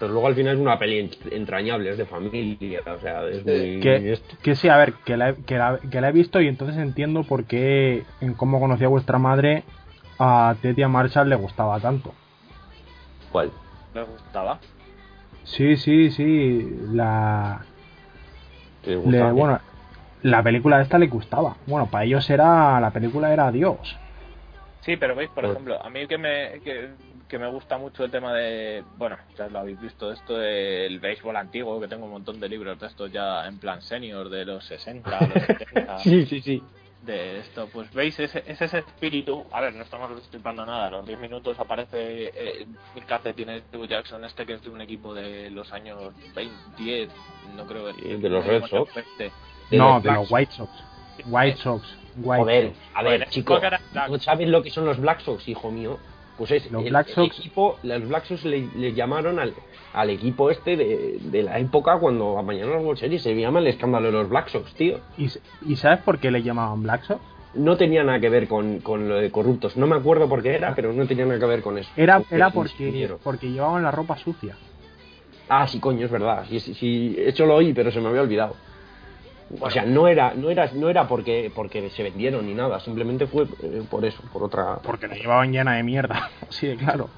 [0.00, 3.44] Pero luego al final es una peli en- entrañable, es de familia, o sea, es
[3.44, 3.78] muy...
[3.80, 6.48] Que, que sí, a ver, que la, he- que, la, que la he visto y
[6.48, 9.62] entonces entiendo por qué en cómo conocía vuestra madre
[10.18, 12.12] a Tetia Marshall le gustaba tanto.
[13.34, 13.50] ¿Cuál?
[13.92, 14.60] Me gustaba.
[15.42, 17.64] Sí, sí, sí, la...
[18.84, 19.32] ¿Te le- gusta?
[19.32, 19.60] bueno,
[20.22, 21.56] la película esta le gustaba.
[21.66, 23.96] Bueno, para ellos era, la película era Dios.
[24.82, 26.90] Sí, pero veis, por Pues- ejemplo, a mí que me, que,
[27.26, 31.34] que me gusta mucho el tema de, bueno, ya lo habéis visto, esto del béisbol
[31.36, 34.64] antiguo, que tengo un montón de libros de estos ya en plan senior, de los
[34.64, 35.98] 60, los 70.
[35.98, 36.62] Sí, sí, sí.
[37.04, 40.90] De esto, pues veis ese, es ese espíritu, a ver, no estamos destripando nada, a
[40.90, 44.80] los 10 minutos aparece eh, el calcetín de Steve Jackson, este que es de un
[44.80, 47.10] equipo de los años 20, 10,
[47.56, 48.94] no creo Sí, de los Red Sox.
[48.94, 49.32] 20.
[49.70, 50.70] De no, los de los White Sox.
[51.26, 51.96] White Sox.
[52.16, 52.78] White Joder, Sox.
[52.94, 54.08] a ver, Joder, chico, ¿cuál era Black?
[54.10, 55.98] ¿no sabes lo que son los Black Sox, hijo mío?
[56.36, 59.54] Pues es Los el, Black Sox- equipo, los Black Sox le, le llamaron al,
[59.92, 63.68] al equipo este de, de la época cuando amañaron los World Series, se llama el
[63.68, 64.98] escándalo de los Black Sox, tío.
[65.16, 67.20] ¿Y, s- ¿Y sabes por qué le llamaban Black Sox?
[67.54, 70.56] No tenía nada que ver con, con lo de corruptos, no me acuerdo por qué
[70.56, 71.88] era, pero no tenía nada que ver con eso.
[71.96, 74.56] Era, Porque era porque, porque llevaban la ropa sucia.
[75.48, 76.44] Ah, sí, coño, es verdad.
[76.48, 78.56] Sí, sí, sí, eso lo oí, pero se me había olvidado.
[79.60, 83.26] O sea, no era, no era, no era porque, porque se vendieron ni nada, simplemente
[83.26, 84.78] fue eh, por eso, por otra.
[84.82, 86.30] Porque la llevaban llena de mierda.
[86.48, 87.08] Sí, de claro.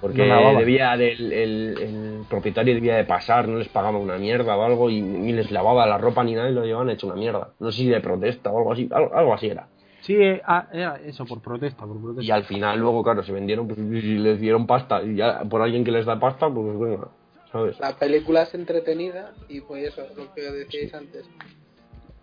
[0.00, 0.58] Porque no lavaba.
[0.58, 4.90] debía del, el, el propietario debía de pasar, no les pagaba una mierda o algo
[4.90, 7.50] y ni les lavaba la ropa ni nada y lo llevaban hecho una mierda.
[7.60, 9.68] No sé si de protesta o algo así, algo, algo así era.
[10.00, 12.22] Sí, eh, ah, era eso, por protesta, por protesta.
[12.22, 15.62] Y al final luego, claro, se vendieron pues, y les dieron pasta y ya por
[15.62, 17.08] alguien que les da pasta, pues venga,
[17.50, 17.78] ¿sabes?
[17.80, 21.28] La película es entretenida y pues eso, lo que decíais antes.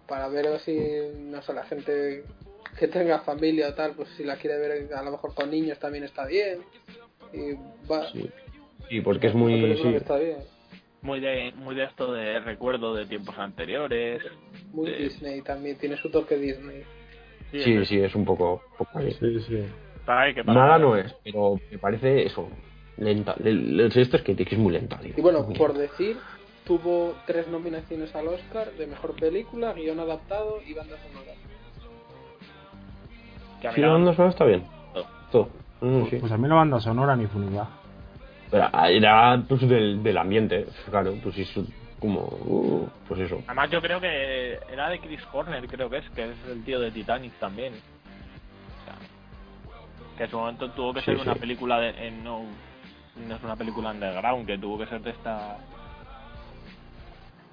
[0.08, 0.78] Para ver si,
[1.18, 2.24] no sé, la gente
[2.78, 5.80] que tenga familia o tal, pues si la quiere ver a lo mejor con niños
[5.80, 6.60] también está bien.
[7.32, 7.54] Y
[7.90, 8.30] va, Sí,
[8.90, 9.78] sí porque es muy...
[9.78, 10.40] Sí, está bien.
[11.02, 14.22] Muy de, muy de esto de recuerdo de tiempos anteriores.
[14.72, 16.84] Muy de- Disney también, tiene su toque Disney.
[17.52, 18.62] sí, sí, es un poco...
[18.78, 19.12] poco ahí.
[19.12, 19.64] Sí, sí.
[20.06, 22.50] Para que para- Nada no es, pero me parece eso.
[22.98, 23.36] lenta.
[23.44, 25.14] El, el esto es que, es muy lenta, tío.
[25.16, 26.18] Y bueno, por decir,
[26.66, 31.32] tuvo tres nominaciones al Oscar de mejor película, guion adaptado y banda sonora.
[33.62, 34.66] Que a mí Sí, la- la banda sonora está bien.
[34.94, 35.06] Todo.
[35.32, 35.50] Todo.
[35.82, 36.16] Mm, sí.
[36.18, 37.68] Pues a mí la banda sonora ni funidad.
[38.52, 41.66] Pero era pues, del, del ambiente, claro, pues eso,
[42.00, 43.42] como, uh, pues eso.
[43.48, 46.80] Además yo creo que era de Chris Horner, creo que es, que es el tío
[46.80, 47.74] de Titanic también.
[47.74, 48.96] O sea,
[50.18, 51.90] que en su momento tuvo que Sí, ser una película de...
[52.08, 52.44] eh, no,
[53.28, 55.58] no es una película underground, que tuvo que ser de esta...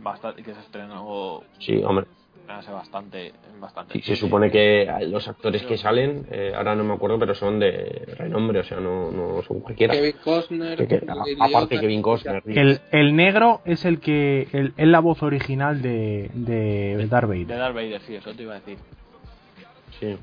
[0.03, 2.07] Bastante, que se estrenó Sí, hombre.
[2.48, 3.92] hace bastante, bastante.
[3.94, 7.61] Sí, se supone que los actores que salen, eh, ahora no me acuerdo, pero son
[7.61, 9.94] de renombre, o sea, no, no son cualquiera.
[9.94, 11.07] Kevin Costner, Que- que-
[11.38, 12.42] aparte Kevin Costner.
[12.46, 17.44] El, el negro es el que el- es la voz original de, de Darth De
[17.44, 17.59] Vader.
[17.59, 18.78] Darth Vader, sí, eso te iba a decir.
[20.01, 20.16] Sí.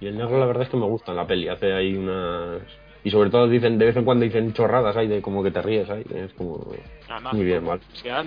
[0.00, 2.60] Y el negro la verdad es que me gusta en la peli, hace ahí unas...
[3.04, 5.60] Y sobre todo dicen, de vez en cuando dicen chorradas ahí de como que te
[5.60, 6.64] ríes ahí, es como...
[7.08, 7.80] Además, Muy bien, mal.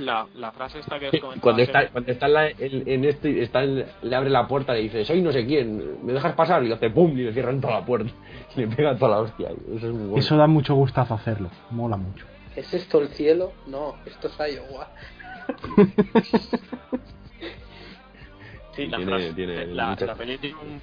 [0.06, 3.42] la, la frase esta que comentaba Cuando está, cuando está en, la- en- en este,
[3.42, 6.34] está en- le abre la puerta y le dice, soy no sé quién, ¿me dejas
[6.34, 6.62] pasar?
[6.64, 8.12] Y le hace pum y le cierran toda la puerta.
[8.58, 9.50] Y le pega toda la hostia.
[9.50, 10.18] Eso es muy bueno.
[10.18, 11.50] Eso da mucho gustazo hacerlo.
[11.72, 12.26] Mola mucho.
[12.56, 13.54] ¿Es esto el cielo?
[13.68, 14.90] No, esto es Iowa.
[18.76, 20.82] Sí, la Tiene- frase, tiene la, la peli tiene un-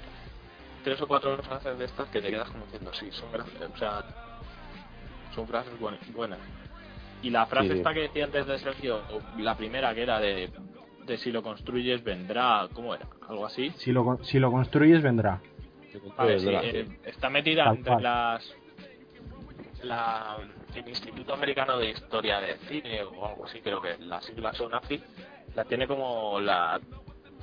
[0.83, 3.77] tres o cuatro frases de estas que te quedas como diciendo, sí, son frases, o
[3.77, 4.03] sea,
[5.33, 6.39] son frases buen- buenas.
[7.21, 9.01] Y la frase Sí, esta que decía antes de Sergio,
[9.37, 10.49] la primera que era de,
[11.05, 13.07] de si lo construyes vendrá, ¿cómo era?
[13.29, 13.71] Algo así.
[13.77, 15.39] Si lo, si lo construyes, vendrá.
[16.17, 18.55] Vale, sí, verás, eh, está metida entre las
[19.83, 20.37] la,
[20.75, 24.73] el Instituto Americano de Historia del Cine o algo así, creo que las siglas son
[24.73, 25.01] AFI,
[25.55, 26.79] la tiene como la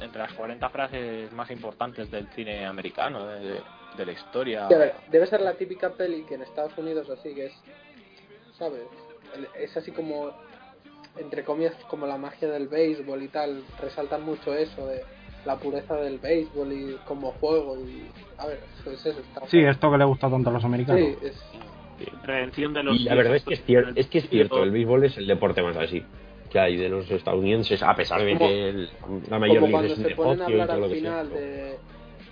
[0.00, 3.60] entre las 40 frases más importantes del cine americano, de, de-
[3.96, 4.68] de la historia.
[4.68, 7.52] Sí, a ver, debe ser la típica peli que en Estados Unidos así que es,
[8.56, 8.82] ¿sabes?
[9.58, 10.30] Es así como,
[11.18, 13.64] entre comillas, como la magia del béisbol y tal.
[13.80, 15.02] Resaltan mucho eso de
[15.44, 18.06] la pureza del béisbol y como juego y...
[18.38, 19.20] A ver, eso es eso.
[19.20, 21.00] Está Sí, esto que le gusta tanto a los americanos.
[21.00, 21.42] Sí, es...
[22.22, 24.64] Redención de los Y la verdad es que es, cier- es que es cierto, el
[24.64, 26.02] el béisbol es el deporte más así
[26.50, 28.88] que hay de los estadounidenses, a pesar de que el-
[29.28, 30.98] la mayoría como cuando es se ponen a y hablar lo al sea.
[30.98, 31.76] final de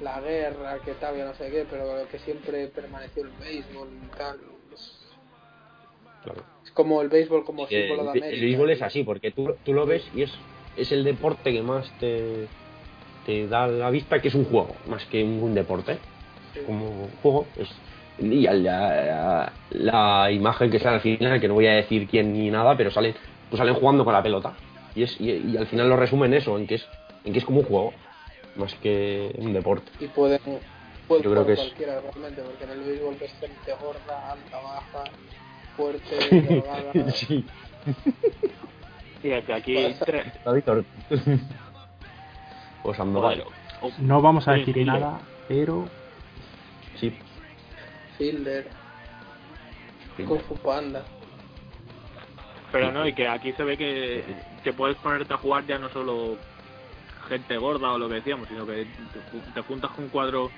[0.02, 4.36] la guerra, que tal, no sé qué, pero que siempre permaneció el béisbol y tal.
[4.74, 4.98] Es,
[6.24, 6.40] Claro.
[6.64, 8.28] es como el béisbol como símbolo de América.
[8.28, 10.32] el béisbol es así, porque tú, tú lo ves y es,
[10.76, 12.46] es el deporte que más te,
[13.26, 15.98] te da la vista que es un juego, más que un deporte.
[16.54, 16.60] Sí.
[16.66, 17.68] Como juego es
[18.20, 22.32] y al- la, la imagen que sale al final, que no voy a decir quién
[22.32, 23.14] ni nada, pero salen,
[23.50, 24.52] pues salen jugando con la pelota.
[24.94, 26.86] Y, es, y, y al final lo resumen eso, en que es,
[27.24, 27.92] en que es como un juego,
[28.56, 29.90] más que un deporte.
[30.00, 30.40] y pueden,
[31.06, 34.58] pueden Yo creo que es- cualquiera realmente porque en el béisbol ves gente gorda, alta,
[34.60, 35.04] baja,
[35.76, 37.44] fuerte, sí,
[39.22, 40.04] que aquí Pasa.
[40.06, 41.40] tre- David Ortiz.
[42.82, 43.44] O Sandoval.
[43.80, 45.84] Joder, No vamos a decir nada, pero
[46.96, 47.12] Sí.
[48.16, 48.66] Fielder,
[50.26, 51.02] Kung Fu Panda.
[52.72, 55.88] Pero no, y que aquí se ve que, que puedes ponerte a jugar ya no
[55.90, 56.36] solo
[57.28, 60.50] gente gorda o lo que decíamos, sino que te, ju- te juntas con cuatro,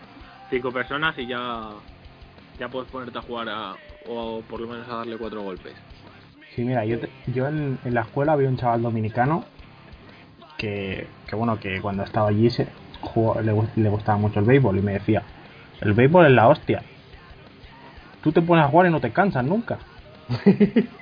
[0.49, 1.71] cinco personas y ya,
[2.59, 5.75] ya puedes ponerte a jugar a, o por lo menos a darle cuatro golpes.
[6.55, 9.45] Sí, mira, yo, te- yo en, en la escuela había un chaval dominicano
[10.57, 12.67] que, que bueno, que cuando estaba allí se
[13.01, 13.53] jugó- le,
[13.83, 15.23] le gustaba mucho el béisbol y me decía,
[15.81, 16.83] el béisbol es la hostia.
[18.23, 19.79] Tú te pones a jugar y no te cansas nunca.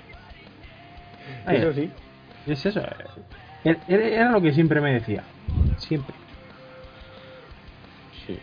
[1.48, 1.90] Ay, Eso sí.
[2.46, 2.80] Es eso.
[3.64, 3.76] eh.
[3.88, 5.22] Era- lo que siempre me decía.
[5.78, 6.14] Siempre.
[8.26, 8.38] Sí.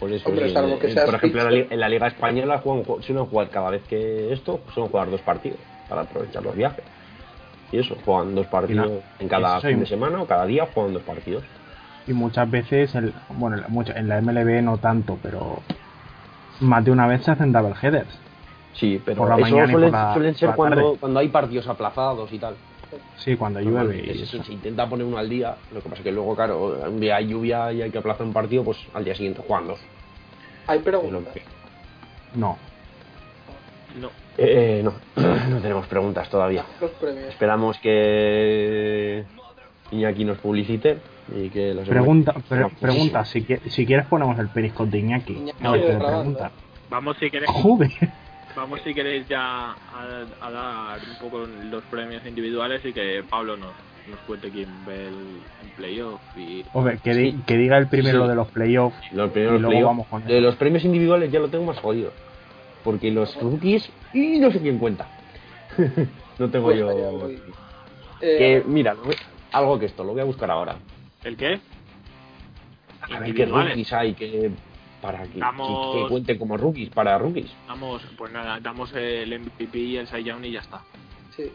[0.00, 3.48] Por eso, Hombre, que por ejemplo, en la, en Liga Española juegan, ju- suelen jugar
[3.50, 6.84] cada vez que esto, suelen jugar dos partidos para aprovechar los viajes.
[7.72, 8.86] Y eso, juegan dos partidos
[9.18, 11.44] en cada fin de semana o cada día juegan dos partidos.
[12.06, 15.60] Y muchas veces, el, bueno, en la- en la MLB no tanto, pero
[16.60, 18.18] más de una vez se hacen double headers.
[18.76, 21.28] Sí, pero Por la eso mañana y suelen, por la- suelen ser cuando, cuando hay
[21.28, 22.56] partidos aplazados y tal.
[23.16, 24.42] Sí, cuando llueve eso.
[24.42, 27.16] se intenta poner uno al día, lo que pasa es que luego, claro, un día
[27.16, 29.80] hay lluvia y hay que aplazar un partido, pues al día siguiente juegan dos.
[30.66, 31.34] Hay preguntas.
[32.34, 32.56] No.
[34.00, 34.92] No, Eh, no,
[35.48, 36.64] no tenemos preguntas todavía.
[36.80, 37.28] Los premios.
[37.30, 39.24] Esperamos que
[39.90, 40.98] Iñaki nos publicite
[41.34, 45.32] y que los Pregunta, pre- pregunta si, si quieres ponemos el periscope de Iñaki.
[45.32, 46.20] Iñaki A ver qué le grabando.
[46.20, 46.50] preguntan.
[46.90, 47.90] vamos si queréis, Joder.
[48.56, 53.56] Vamos si queréis ya a, a dar un poco los premios individuales y que Pablo
[53.56, 53.72] nos,
[54.08, 55.14] nos cuente quién ve el,
[55.62, 58.22] el playoff y Hombre, que, di- que diga el primero Sí.
[58.24, 58.96] lo de los playoffs.
[59.12, 62.12] Y luego vamos con de los premios individuales ya lo tengo más jodido.
[62.82, 65.06] Porque los rookies y no sé quién cuenta.
[66.38, 66.88] no tengo Pues yo.
[66.88, 67.38] allá voy.
[68.20, 68.96] Que Eh, mira,
[69.52, 70.76] algo que esto, lo voy a buscar ahora.
[71.24, 71.58] ¿El qué?
[73.12, 74.50] A ver qué rookies hay que
[75.06, 77.50] para que, Damos- que, que cuenten como rookies para rookies.
[77.68, 80.80] Damos, pues nada, damos el MVP y el Cy Young y ya está.
[81.36, 81.50] sí.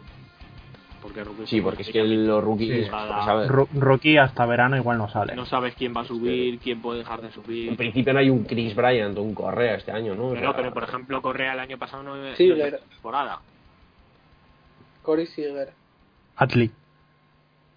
[1.02, 2.90] Porque rookies Sí, porque es que los rookies, Sí.
[2.92, 5.34] pues, Rookie hasta verano igual no sale.
[5.34, 7.76] no sabes quién va a subir, quién puede dejar de en subir.
[7.76, 10.26] principio no hay un Chris Bryant o un Correa este año, ¿no?
[10.28, 13.40] O Pero, sea, pero por ejemplo, Correa el año pasado no Sí, no temporada.
[15.02, 15.72] Corey Seager.
[16.36, 16.70] Atli.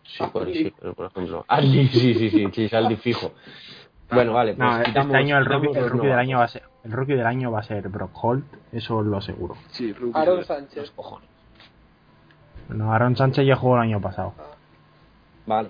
[0.03, 0.63] Sí, por, Aldi.
[0.65, 1.45] sí, por ejemplo.
[1.47, 3.33] Aldi, sí, sí, sí, sí, Aldi fijo.
[4.11, 6.47] Bueno, vale, pues No, quitamos- este año el rookie, el rookie del año va a
[6.47, 9.55] ser el rookie del año va a ser Brock Holt, eso lo aseguro.
[9.71, 10.15] Sí, rookies.
[10.15, 10.91] Aaron Los Sánchez.
[10.91, 11.27] cojones.
[12.67, 14.33] Bueno, Aaron Sánchez ya jugó el año pasado.
[15.47, 15.69] Vale.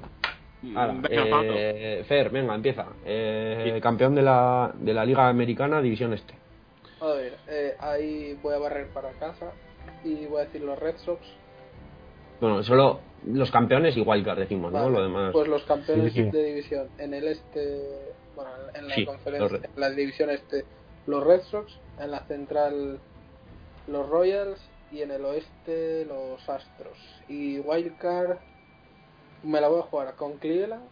[0.75, 1.13] Ahora, Mm, Pato.
[1.53, 2.85] eh, Fer, venga, empieza.
[3.05, 6.33] Eh, Campeón de la, de la Liga Americana, División Este.
[7.01, 9.51] A ver, eh, ahí voy a barrer para casa
[10.03, 11.21] y voy a decir los Red Sox.
[12.41, 14.79] Bueno, solo los campeones igual que decimos, ¿no?
[14.79, 15.29] Vale, Lo demás.
[15.33, 16.29] Pues los campeones Sí, sí.
[16.31, 20.65] de división en el este, bueno, en la Sí, conferencia, en la división este,
[21.07, 22.99] los Red Sox, en la central
[23.87, 24.59] los Royals
[24.91, 26.97] y en el oeste los Astros.
[27.27, 28.37] Y Wildcard
[29.43, 30.83] me la voy a jugar con Cleveland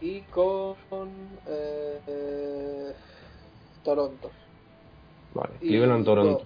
[0.00, 0.76] y con
[1.46, 2.92] eh, eh,
[3.84, 4.30] Toronto.
[5.34, 6.44] Vale, Y Cleveland, Toronto.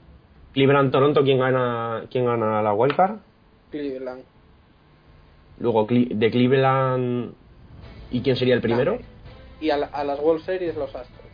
[0.52, 3.18] Cleveland, Toronto, ¿quién gana, quién gana la wildcard?
[3.70, 4.22] Cleveland.
[5.60, 7.32] Luego de Cleveland.
[8.10, 8.98] ¿Y quién sería el primero?
[9.60, 11.26] Y a, la- a las World Series los Astros.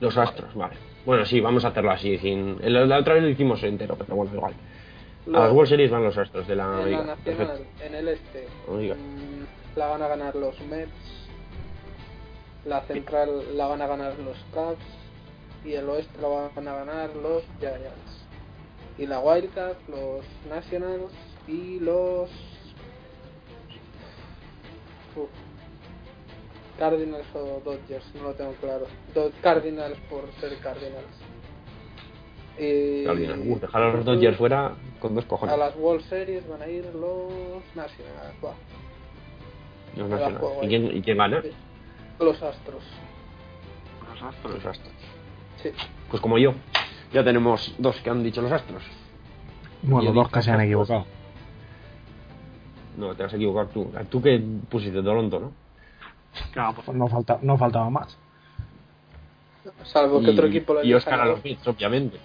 [0.00, 0.76] Los Astros, vale.
[1.04, 2.18] Bueno, sí, vamos a hacerlo así.
[2.18, 2.58] Sin...
[2.62, 4.54] el- La otra vez lo hicimos entero, pero bueno, igual.
[5.28, 8.46] A las World Series van los Astros de la en la nacional, en el este,
[8.68, 8.94] Oiga.
[8.94, 10.92] mm, la van a ganar los Mets,
[12.64, 14.84] la central la van a ganar los Cubs
[15.64, 18.24] y el oeste lo van a ganar los Giants.
[18.98, 21.12] Y la Wildcard, los Nationals
[21.48, 22.30] y los
[26.78, 28.86] Cardinals o Dodgers, no lo tengo claro.
[29.14, 31.06] Do- Cardinals por ser Cardinals.
[32.58, 33.40] Y Cardinals.
[33.46, 35.54] Uh, dejar a los Dodgers fuera con dos cojones.
[35.54, 38.40] a las World Series van a ir los Nationals.
[38.40, 38.54] Buah,
[39.96, 40.44] Los Nationals.
[40.62, 41.42] ¿Y quién, ¿Y quién gana?
[42.18, 42.82] Los Astros.
[44.10, 44.54] Los Astros.
[44.54, 44.94] Los Astros.
[45.62, 45.70] Sí.
[46.10, 46.52] Pues como yo.
[47.12, 48.82] Ya tenemos dos que han dicho los Astros.
[49.82, 51.04] Bueno, dos que se han equivocado.
[52.96, 53.90] No, te vas a equivocar tú.
[54.10, 55.52] Tú que pusiste Toronto, ¿no?
[56.52, 58.16] Claro, pues, No, falta, no faltaba más.
[59.84, 62.18] Salvo que y, otro equipo lo y elija Oscar a los Mets, obviamente.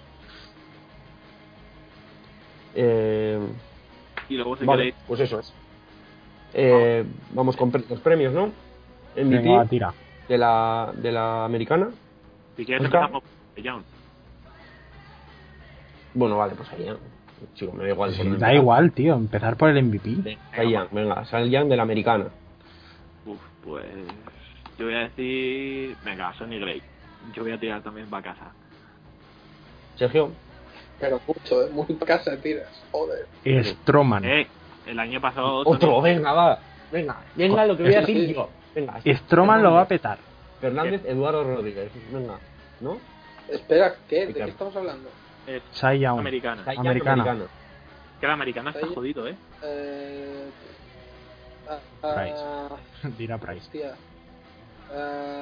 [2.74, 3.38] Eh,
[4.28, 5.52] y luego si vale, queréis, pues eso es.
[6.54, 8.46] Eh, vamos con pre- los premios, ¿no?
[9.16, 9.94] MVP Venga, tira.
[10.28, 11.90] de la, de la americana.
[12.56, 13.22] si quieres empezamos
[13.56, 13.82] Young.
[16.14, 16.96] Bueno, vale, pues ahí ya.
[17.54, 18.14] Chico, me da igual.
[18.14, 20.10] por Sí, da igual, tío, empezar por el MVP.
[20.54, 22.26] Cy Young, venga, Cy Young de la americana.
[23.64, 23.84] Pues
[24.78, 26.82] yo voy a decir, venga, Sonny Gray.
[27.34, 28.52] Yo voy a tirar también para casa.
[29.96, 30.32] Sergio,
[30.98, 31.70] Pero mucho, ¿eh?
[31.70, 32.68] muy casa tiras.
[32.90, 33.26] Joder.
[33.64, 34.24] Stroman.
[34.24, 34.46] Eh,
[34.86, 36.58] el año pasado otro, Tony- venga, va.
[36.90, 38.48] Venga, venga lo que voy a decir yo.
[38.74, 40.18] Venga, Stroman lo va a petar.
[40.60, 41.90] Fernández, Eduardo Rodríguez.
[42.10, 42.38] Venga,
[42.80, 42.98] ¿no?
[43.48, 44.26] Espera, ¿qué?
[44.26, 45.08] ¿De qué estamos hablando?
[45.46, 45.60] eh,
[46.06, 46.62] americana.
[46.76, 47.36] Americana.
[48.20, 49.34] Que la americana está jodido, eh.
[49.64, 50.50] Eh...
[51.72, 52.14] ah, ah,
[53.00, 53.16] Price.
[53.16, 53.60] Tira Price.
[53.60, 53.94] hostia.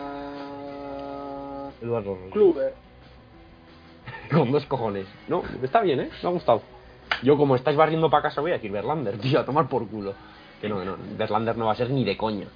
[0.01, 2.33] Ah, Eduardo Rodríguez.
[2.33, 2.75] Kluber.
[4.31, 5.07] Con dos cojones.
[5.29, 6.11] No, está bien, ¿eh?
[6.23, 6.63] Me ha gustado.
[7.23, 10.15] Yo, como estáis barriendo para casa, voy a decir Verlander, tío, a tomar por culo.
[10.61, 10.97] Que no, que no.
[11.17, 12.47] Verlander no va a ser ni de coña.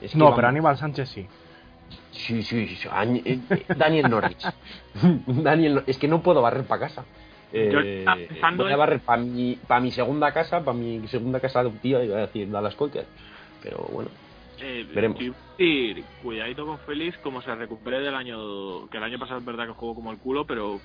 [0.00, 1.26] Es que No, vamos- pero Aníbal Sánchez sí.
[2.10, 2.88] Sí, sí, sí.
[3.24, 4.36] eh, eh, Daniel Norris.
[5.26, 7.04] Daniel, es que no puedo barrer para casa.
[7.52, 11.06] Eh, Yo estaba pensando voy a barrer para mi, pa mi segunda casa, para mi
[11.08, 13.04] segunda casa adoptiva, iba a decir Dallas Cocker.
[13.62, 14.10] Pero bueno,
[14.60, 15.18] Eh, Veremos.
[15.18, 18.88] decir, cuidadito con Félix, como se recupere del año.
[18.88, 20.80] Que el año pasado es verdad que jugó como el culo, pero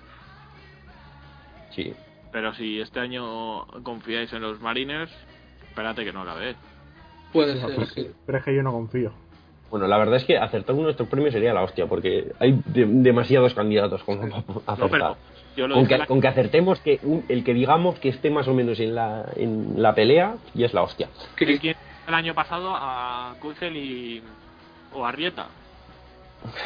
[1.71, 1.93] sí.
[2.31, 5.11] pero si este año confiáis en los Mariners,
[5.69, 6.55] espérate que no la ves.
[7.31, 8.07] Puede ser, sí.
[8.25, 9.11] Pero es que yo no confío.
[9.69, 12.53] Bueno, la verdad es que acertar uno de estos premios sería la hostia, porque hay
[12.65, 14.77] de- demasiados candidatos como para acertar.
[14.77, 15.17] No, pero
[15.57, 18.29] yo lo con, que, la- con que acertemos que un- el que digamos que esté
[18.29, 21.09] más o menos en la, en la pelea, ya es la hostia.
[21.35, 21.75] ¿Quién-
[22.07, 24.23] el año pasado a Kugel y.
[24.93, 25.47] o a Rieta?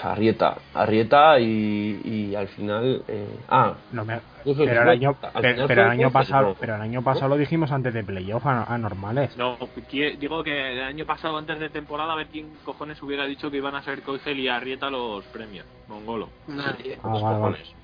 [0.03, 3.03] Arrieta, Arrieta y, y al final...
[3.07, 6.55] eh, ah, No me- pero el año, al pero, final pero el año pasado, no.
[6.59, 9.35] pero el año pasado lo dijimos antes de playoff a- anormales.
[9.37, 13.25] No, qui- digo que el año pasado, antes de temporada, a ver quién cojones hubiera
[13.25, 15.65] dicho que iban a ser Kugel y Arrieta los premios.
[15.87, 16.29] Mongolo.
[16.47, 16.97] Nadie.
[17.03, 17.35] Ah, vale, vale.
[17.37, 17.75] cojones.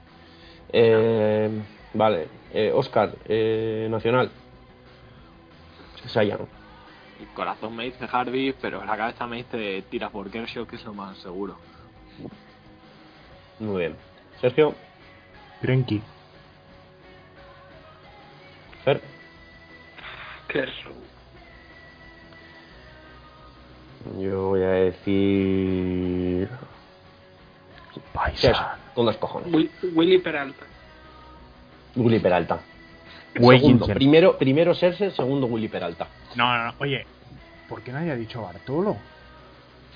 [0.74, 1.50] Eh,
[1.94, 4.30] vale, eh, Oscar, eh, Nacional.
[6.08, 6.40] Sayan.
[7.20, 10.86] El corazón me dice Harvey, pero la cabeza me dice tira por Kershaw, que es
[10.86, 11.58] lo más seguro.
[13.60, 13.96] Muy bien.
[14.42, 14.76] Sergio,
[15.62, 16.02] Greinke.
[18.84, 19.02] Fer,
[20.48, 20.94] Kershaw.
[24.20, 26.48] yo voy a decir.
[28.94, 29.52] Con dos cojones.
[29.54, 30.66] Will- Willy Peralta.
[31.96, 32.60] Willy Peralta.
[33.34, 36.08] Segundo, primero, primero Serse, segundo Willy Peralta.
[36.36, 36.74] No, no, no.
[36.80, 37.06] Oye,
[37.70, 38.98] ¿por qué nadie ha dicho Bartolo?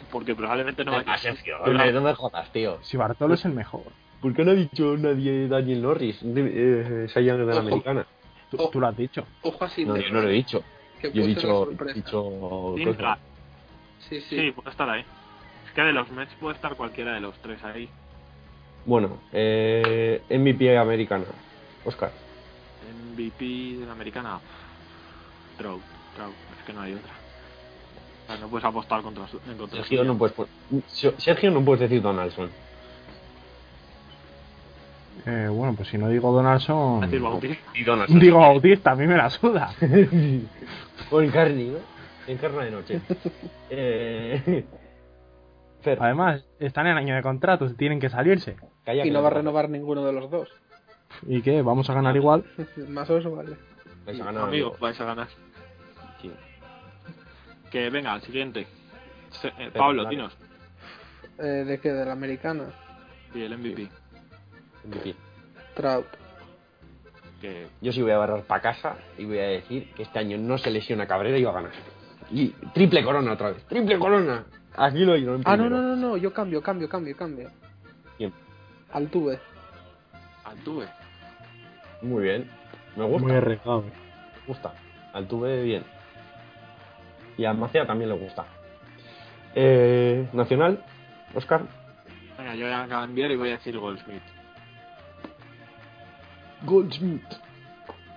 [0.10, 2.80] Porque probablemente no Ah, Sergio, hombre, no me jodas, tío.
[2.82, 3.84] Si Bartolo es el mejor.
[4.22, 6.20] ¿Por qué no ha dicho nadie Daniel Norris?
[6.24, 7.60] Eh, de la Ojo.
[7.60, 8.06] americana.
[8.50, 9.26] Tú, tú lo has dicho.
[9.42, 9.86] Ojo así.
[9.86, 10.64] No, yo no lo he dicho.
[11.02, 11.70] Yo he dicho.
[11.96, 12.76] dicho.
[14.00, 14.38] Sí, sí.
[14.38, 15.06] Sí, puede estar ahí.
[15.66, 17.90] Es que de los Mets puede estar cualquiera de los tres ahí.
[18.86, 21.26] Bueno, eh, MVP americana.
[21.86, 22.12] Oscar.
[23.14, 24.40] MVP de la americana.
[25.58, 25.82] Trout,
[26.16, 27.21] Trout, es que no hay otra.
[28.32, 30.36] Sea, no puedes apostar contra contra Sergio no puedes,
[31.18, 32.50] Sergio no puedes decir Donaldson.
[35.26, 37.04] Eh, bueno, pues si no digo Donaldson.
[37.04, 37.72] Es decir, Bautista.
[37.76, 38.20] Y Donaldson.
[38.20, 39.74] Digo Bautista, a mí me la suda.
[41.12, 41.78] o en Carney, ¿no?
[42.28, 43.02] En Carna de noche.
[43.70, 44.66] eh,
[45.82, 48.56] Fer, Además, están en año de contrato, tienen que salirse.
[48.86, 50.50] calla Y que no va a renovar ninguno de los dos.
[51.28, 51.62] ¿Y qué?
[51.62, 52.46] ¿Vamos a ganar igual?
[52.88, 53.58] Más o menos vale.
[54.06, 54.78] Vais a ganar, Amigo, amigo.
[54.80, 55.28] vais a ganar.
[56.22, 56.32] Sí.
[57.72, 58.68] Que venga, al siguiente.
[59.32, 60.36] Se- eh, Pablo, dinos.
[61.40, 61.92] Eh, ¿De qué?
[61.92, 62.66] ¿De la americana?
[63.34, 63.90] Y el MVP.
[64.84, 65.16] MVP.
[65.76, 66.06] Trout.
[67.40, 70.38] Que Yo sí voy a barrar para casa y voy a decir que este año
[70.38, 71.72] no se lesiona Cabrera y va a ganar.
[72.30, 73.64] Y triple corona otra vez.
[73.66, 74.46] Triple corona.
[74.76, 76.18] Aquí lo en Ah, no, no, no, no.
[76.18, 77.50] Yo cambio, cambio, cambio, cambio.
[78.18, 78.32] ¿Quién?
[78.92, 79.40] Altuve.
[80.44, 80.88] Altuve.
[82.02, 82.50] Muy bien.
[82.96, 83.28] Me gusta.
[83.28, 83.82] Muy arriesgado.
[83.82, 83.92] Me
[84.48, 84.74] gusta.
[85.14, 85.84] Altuve bien.
[87.38, 88.46] Y a Macia también le gusta.
[89.56, 90.84] Eh, Nacional,
[91.34, 91.62] Oscar.
[92.38, 94.22] Venga, yo voy a cambiar y voy a decir Goldsmith.
[96.64, 97.24] Goldsmith.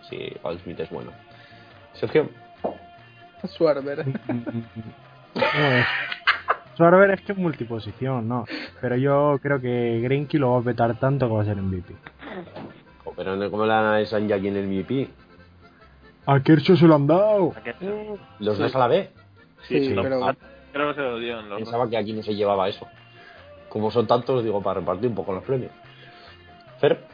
[0.09, 1.12] Sí, Goldsmith es bueno.
[1.95, 2.28] Sergio.
[3.47, 4.05] Schwarber.
[4.05, 4.65] Bueno,
[6.74, 8.45] Schwarber es que es multiposición, ¿no?
[8.81, 11.95] Pero yo creo que Greinke lo va a petar tanto que va a ser MVP.
[13.05, 15.09] Oh, pero no- ¿cómo le dan a esa aquí en el MVP?
[16.26, 17.52] A Kershaw se lo han dado.
[17.56, 17.74] ¿A qué?
[18.38, 19.10] ¿Los dos a la vez?
[19.68, 20.34] Sí, sí, pero- Ah,
[20.72, 22.86] Creo que se lo dieron los Pensaba que aquí no se llevaba eso.
[23.68, 25.70] Como son tantos, digo, para repartir un poco los premios.
[26.80, 27.05] Fer,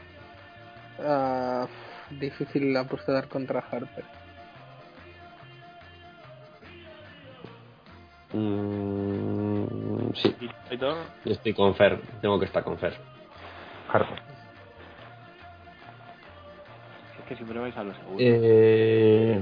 [1.02, 1.66] Ah,
[2.10, 4.04] difícil dar contra Harper.
[8.32, 10.34] mm, sí,
[11.24, 12.00] estoy con Fer.
[12.20, 12.94] Tengo que estar con Fer.
[13.92, 14.29] Harper.
[17.30, 18.18] Que siempre vais a los seguros.
[18.20, 19.38] Eh,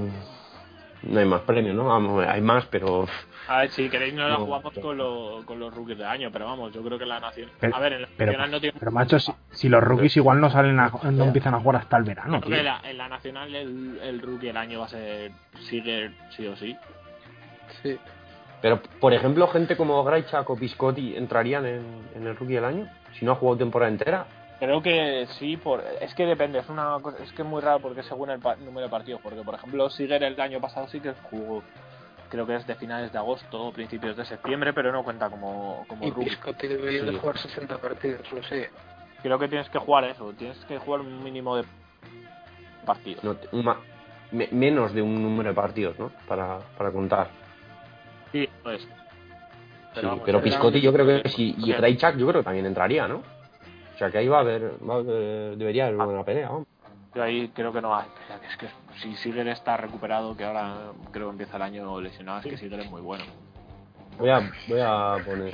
[1.03, 1.85] no hay más premios, ¿no?
[1.85, 3.07] Vamos, hay más, pero
[3.47, 6.05] A ver, si queréis no la No, jugamos pero- con, lo- con los rookies de
[6.05, 7.49] año, pero vamos, yo creo que la nación...
[7.59, 8.77] Pero- a ver, en la Pero, nacional no tiene...
[8.79, 11.97] pero macho, si, si los rookies igual no salen a- no empiezan a jugar hasta
[11.97, 12.63] el verano, Creo que tío.
[12.63, 16.55] la- en la nacional el, el rookie del año va a ser Siger sí o
[16.55, 16.77] sí.
[17.81, 17.97] Sí.
[18.61, 21.81] Pero, por ejemplo, gente como Graichak o Piscotti entrarían en,
[22.13, 22.87] en el rookie del año
[23.17, 24.25] si no ha jugado temporada entera.
[24.59, 27.79] Creo que sí, por, es que depende, es una cosa- es que es muy raro
[27.79, 30.99] porque según el pa- número de partidos, porque por ejemplo Siger el año pasado sí
[30.99, 31.63] que jugó,
[32.29, 35.85] creo que es de finales de agosto o principios de septiembre, pero no cuenta como,
[35.87, 36.29] como Y rookie.
[36.31, 37.17] Piscotti debería de Sí.
[37.19, 38.69] jugar 60 partidos, lo sé.
[39.21, 41.63] Creo que tienes que jugar eso, tienes que jugar un mínimo de
[42.85, 43.23] partidos.
[43.23, 43.79] No, un ma-
[44.31, 46.11] me- menos de un número de partidos, ¿no?
[46.27, 47.27] Para, para contar.
[48.33, 48.81] Sí, pues.
[49.95, 51.77] Sí, vamos, pero Piscotti yo creo que sí, y Bien.
[51.77, 53.23] Graichak yo creo que también entraría, ¿no?
[53.99, 56.67] O sea que ahí va a haber, va a haber- debería haber una pelea, vamos.
[57.13, 58.05] Yo ahí creo que no hay.
[58.49, 58.67] Es que
[59.01, 62.79] si Siger está recuperado, que ahora creo que empieza el año lesionado, es que Siger
[62.79, 63.25] es muy bueno.
[64.17, 64.39] Voy a,
[64.69, 65.51] voy a poner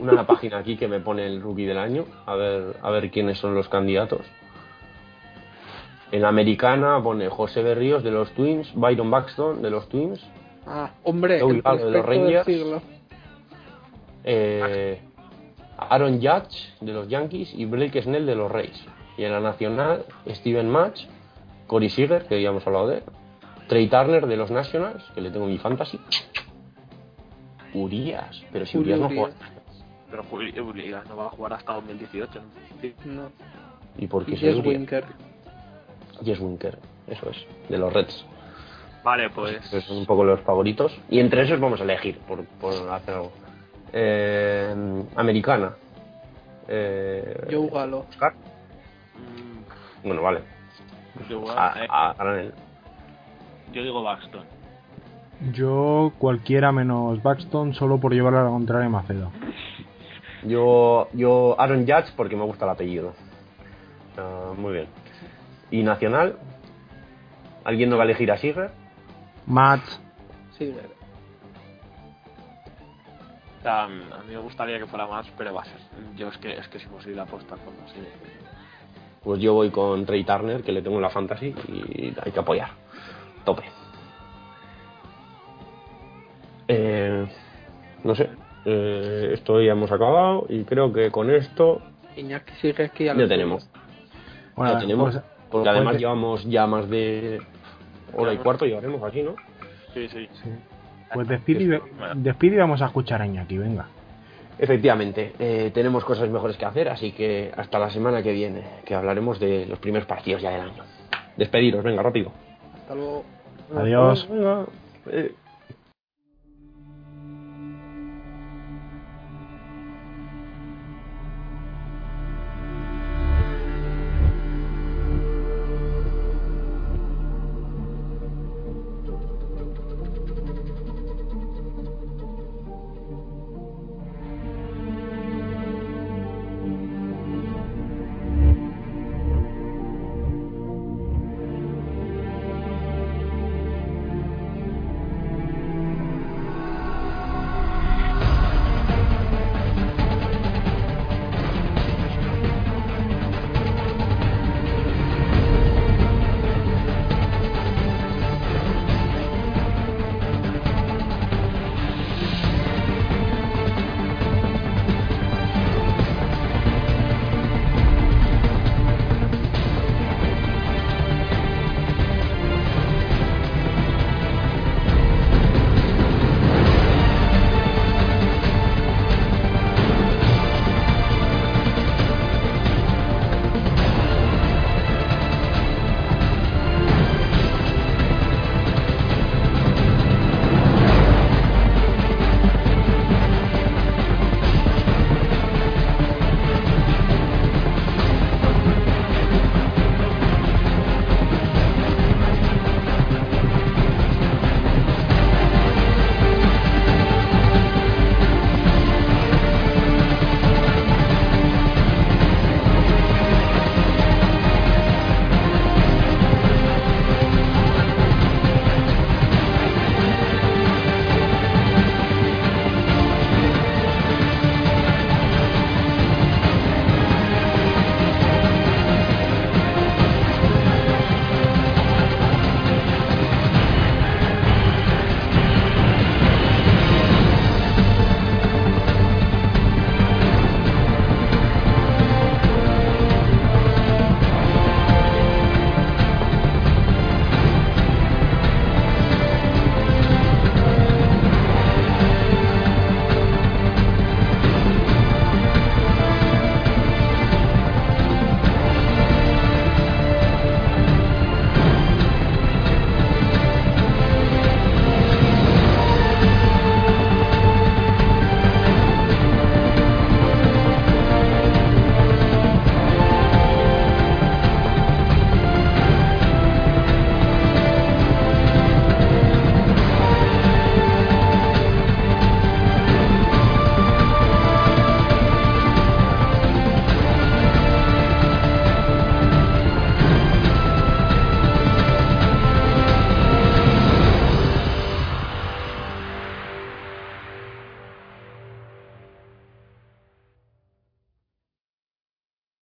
[0.00, 3.36] una página aquí que me pone el rookie del año, a ver, a ver quiénes
[3.38, 4.20] son los candidatos.
[6.12, 10.24] En la americana pone José Berríos de los Twins, Byron Buxton de los Twins,
[10.66, 12.46] Ah, hombre, el de los del Rangers.
[12.46, 12.80] siglo.
[14.24, 15.00] eh,
[15.78, 18.84] Aaron Judge de los Yankees y Blake Snell de los Rays.
[19.16, 21.04] Y en la nacional, Steven Match,
[21.66, 23.02] Corey Seager, que ya hemos hablado de él,
[23.68, 25.98] Trey Turner de los Nationals, que le tengo mi fantasy.
[27.74, 29.34] Urias, pero si Urias no juega.
[30.10, 30.24] Pero
[30.64, 32.40] Urias no va a jugar hasta 2018.
[32.40, 32.46] ¿no?
[32.80, 32.94] Sí.
[33.04, 33.30] No.
[33.98, 34.66] ¿Y por qué Y Urias?
[34.66, 35.04] Winker.
[36.24, 36.78] Jess Winker,
[37.08, 38.24] eso es, de los Reds.
[39.04, 39.56] Vale, pues.
[39.66, 40.96] Esos son un poco los favoritos.
[41.10, 43.32] Y entre esos vamos a elegir, por, por hacer algo.
[43.98, 44.74] Eh,
[45.16, 45.72] americana.
[46.68, 48.00] Eh, Joe Galo.
[48.10, 48.34] Oscar.
[49.14, 50.40] Mm, Bueno, vale.
[51.30, 52.52] yo, A, eh, a- a Granel.
[53.72, 54.44] yo digo Baxton.
[55.52, 59.30] Yo cualquiera menos Baxton solo por llevarle a la contraria Macedo.
[60.44, 63.14] Yo, yo Aaron Judge porque me gusta el apellido.
[64.18, 64.86] Ah, muy bien.
[65.70, 66.36] ¿Y Nacional?
[67.64, 68.70] ¿Alguien no va a elegir a Siger?
[69.46, 69.80] Matt,
[70.58, 70.74] Sí,
[73.66, 75.78] A mí me gustaría que fuera más, pero va a ser.
[76.16, 77.92] Yo es que es que es imposible apostar con más.
[79.24, 82.38] Pues yo voy con Trey Turner, que le tengo en la fantasy y hay que
[82.40, 82.68] apoyar.
[83.44, 83.64] Tope.
[86.68, 87.26] Eh,
[88.04, 88.30] no sé.
[88.64, 91.80] Eh, esto ya hemos acabado y creo que con esto
[92.16, 93.68] Iñaki sigue aquí a ya tenemos.
[94.56, 95.12] bueno, ya tenemos.
[95.12, 97.40] pues- porque además pues- llevamos ya más de
[98.14, 99.36] hora y cuarto, llevaremos aquí, ¿no?
[99.94, 100.28] Sí, sí.
[100.42, 100.50] sí.
[101.12, 101.82] Pues despide, y ve-
[102.16, 103.86] despide y vamos a escuchar a Iñaki, venga.
[104.58, 108.94] Efectivamente, eh, tenemos cosas mejores que hacer, así que hasta la semana que viene, que
[108.94, 110.82] hablaremos de los primeros partidos ya del año.
[111.36, 112.32] Despediros, venga, rápido.
[112.82, 113.24] Hasta luego.
[113.76, 114.26] Adiós.
[114.30, 114.64] Venga,
[115.10, 115.32] eh,